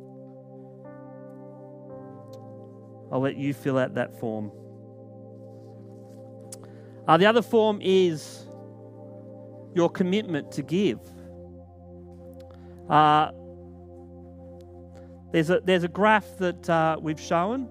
I'll 3.11 3.19
let 3.19 3.35
you 3.35 3.53
fill 3.53 3.77
out 3.77 3.95
that 3.95 4.19
form. 4.19 4.51
Uh, 7.07 7.17
the 7.17 7.25
other 7.25 7.41
form 7.41 7.79
is 7.81 8.47
your 9.75 9.89
commitment 9.89 10.51
to 10.53 10.61
give. 10.61 10.99
Uh, 12.89 13.31
there's, 15.33 15.49
a, 15.49 15.59
there's 15.65 15.83
a 15.83 15.87
graph 15.89 16.37
that 16.37 16.69
uh, 16.69 16.97
we've 17.01 17.19
shown 17.19 17.67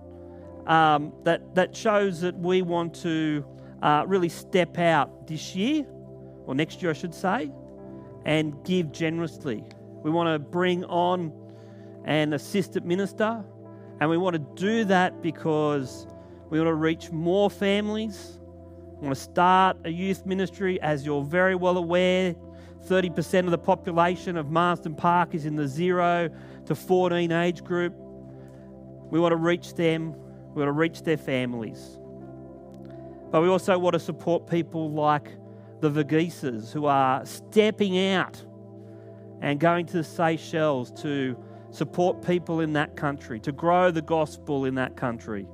um, 0.66 1.12
that, 1.22 1.55
that 1.55 1.75
shows 1.75 2.20
that 2.20 2.37
we 2.37 2.61
want 2.61 2.94
to 3.03 3.44
uh, 3.83 4.05
really 4.07 4.29
step 4.29 4.79
out 4.79 5.27
this 5.27 5.57
year, 5.57 5.87
or 6.44 6.55
next 6.55 6.83
year, 6.83 6.90
I 6.90 6.94
should 6.94 7.14
say, 7.14 7.51
and 8.25 8.62
give 8.64 8.92
generously. 8.92 9.64
We 10.03 10.11
want 10.11 10.29
to 10.35 10.38
bring 10.38 10.85
on 10.87 11.33
an 12.05 12.33
assistant 12.33 12.85
minister, 12.85 13.44
and 14.01 14.11
we 14.11 14.18
want 14.18 14.35
to 14.35 14.61
do 14.61 14.85
that 14.87 15.22
because 15.22 16.07
we 16.51 16.59
want 16.59 16.68
to 16.68 16.75
reach 16.75 17.11
more 17.12 17.48
families 17.48 18.40
We 19.03 19.07
want 19.07 19.16
to 19.18 19.25
start 19.25 19.79
a 19.85 19.90
youth 19.90 20.27
ministry. 20.27 20.81
As 20.81 21.05
you're 21.05 21.25
very 21.25 21.57
well 21.57 21.77
aware, 21.77 22.37
30% 22.88 23.45
of 23.45 23.51
the 23.51 23.59
population 23.59 24.37
of 24.37 24.51
Marsden 24.51 24.95
Park 24.95 25.35
is 25.35 25.47
in 25.47 25.57
the 25.57 25.68
0 25.68 26.31
to 26.66 26.75
14 26.75 27.31
age 27.33 27.62
group. 27.62 27.95
We 29.11 29.21
want 29.21 29.33
to 29.33 29.37
reach 29.37 29.75
them, 29.75 30.14
we 30.55 30.62
want 30.62 30.68
to 30.68 30.73
reach 30.73 31.03
their 31.03 31.16
families. 31.16 31.99
But 33.31 33.42
we 33.42 33.49
also 33.49 33.79
want 33.79 33.95
to 33.95 34.01
support 34.01 34.47
people 34.47 34.90
like 34.90 35.29
the 35.81 35.90
Vergeses 35.90 36.73
who 36.73 36.87
are 36.87 37.25
stepping 37.25 37.99
out 38.12 38.42
and 39.40 39.59
going 39.59 39.87
to 39.87 39.95
the 39.95 40.05
Seychelles 40.05 40.92
to 41.03 41.37
support 41.71 42.25
people 42.25 42.61
in 42.61 42.75
that 42.75 42.97
country, 42.97 43.40
to 43.40 43.53
grow 43.53 43.90
the 43.90 44.03
gospel 44.03 44.64
in 44.64 44.75
that 44.77 44.97
country. 44.97 45.47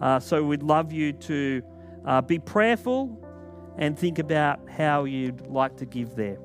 Uh, 0.00 0.20
so 0.20 0.44
we'd 0.44 0.62
love 0.62 0.92
you 0.92 1.12
to 1.12 1.62
uh, 2.04 2.20
be 2.20 2.38
prayerful 2.38 3.18
and 3.78 3.98
think 3.98 4.18
about 4.18 4.60
how 4.68 5.04
you'd 5.04 5.46
like 5.46 5.76
to 5.76 5.86
give 5.86 6.14
there. 6.14 6.38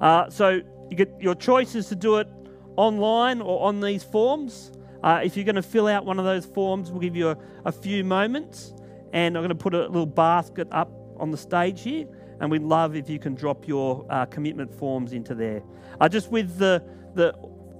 Uh, 0.00 0.28
so 0.30 0.60
you 0.90 0.96
get 0.96 1.14
your 1.20 1.34
choices 1.34 1.88
to 1.88 1.96
do 1.96 2.16
it 2.16 2.28
online 2.76 3.40
or 3.40 3.66
on 3.66 3.80
these 3.80 4.02
forms. 4.02 4.72
Uh, 5.02 5.20
if 5.22 5.36
you're 5.36 5.44
going 5.44 5.54
to 5.54 5.62
fill 5.62 5.86
out 5.86 6.04
one 6.04 6.18
of 6.18 6.24
those 6.24 6.46
forms, 6.46 6.90
we'll 6.90 7.00
give 7.00 7.16
you 7.16 7.28
a, 7.28 7.38
a 7.66 7.72
few 7.72 8.02
moments, 8.02 8.74
and 9.12 9.36
I'm 9.36 9.42
going 9.42 9.50
to 9.50 9.54
put 9.54 9.74
a 9.74 9.82
little 9.82 10.06
basket 10.06 10.66
up 10.72 10.90
on 11.18 11.30
the 11.30 11.36
stage 11.36 11.82
here, 11.82 12.06
and 12.40 12.50
we'd 12.50 12.62
love 12.62 12.96
if 12.96 13.08
you 13.08 13.18
can 13.18 13.34
drop 13.34 13.68
your 13.68 14.06
uh, 14.08 14.24
commitment 14.26 14.74
forms 14.74 15.12
into 15.12 15.34
there. 15.34 15.62
Uh, 16.00 16.08
just 16.08 16.30
with 16.30 16.56
the 16.58 16.82
the 17.14 17.34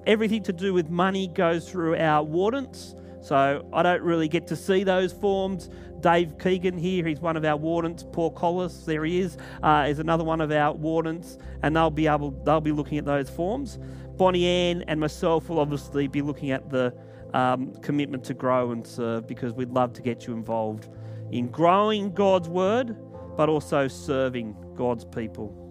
everything 0.06 0.42
to 0.42 0.52
do 0.52 0.74
with 0.74 0.90
money 0.90 1.26
goes 1.26 1.68
through 1.68 1.96
our 1.96 2.22
wardens. 2.22 2.94
So 3.24 3.66
I 3.72 3.82
don't 3.82 4.02
really 4.02 4.28
get 4.28 4.46
to 4.48 4.56
see 4.56 4.84
those 4.84 5.10
forms. 5.10 5.70
Dave 6.00 6.36
Keegan 6.36 6.76
here, 6.76 7.06
he's 7.06 7.20
one 7.20 7.38
of 7.38 7.44
our 7.46 7.56
wardens. 7.56 8.04
Paul 8.12 8.30
Collis, 8.30 8.84
there 8.84 9.02
he 9.02 9.20
is, 9.20 9.38
uh, 9.62 9.86
is 9.88 9.98
another 9.98 10.24
one 10.24 10.42
of 10.42 10.52
our 10.52 10.74
wardens, 10.74 11.38
and 11.62 11.74
they'll 11.74 11.90
be 11.90 12.06
able 12.06 12.32
they'll 12.44 12.60
be 12.60 12.70
looking 12.70 12.98
at 12.98 13.06
those 13.06 13.30
forms. 13.30 13.78
Bonnie 14.18 14.44
Ann 14.44 14.84
and 14.88 15.00
myself 15.00 15.48
will 15.48 15.58
obviously 15.58 16.06
be 16.06 16.20
looking 16.20 16.50
at 16.50 16.68
the 16.68 16.94
um, 17.32 17.72
commitment 17.76 18.24
to 18.24 18.34
grow 18.34 18.72
and 18.72 18.86
serve 18.86 19.26
because 19.26 19.54
we'd 19.54 19.70
love 19.70 19.94
to 19.94 20.02
get 20.02 20.26
you 20.26 20.34
involved 20.34 20.90
in 21.32 21.48
growing 21.48 22.12
God's 22.12 22.50
word, 22.50 22.94
but 23.38 23.48
also 23.48 23.88
serving 23.88 24.54
God's 24.76 25.06
people. 25.06 25.63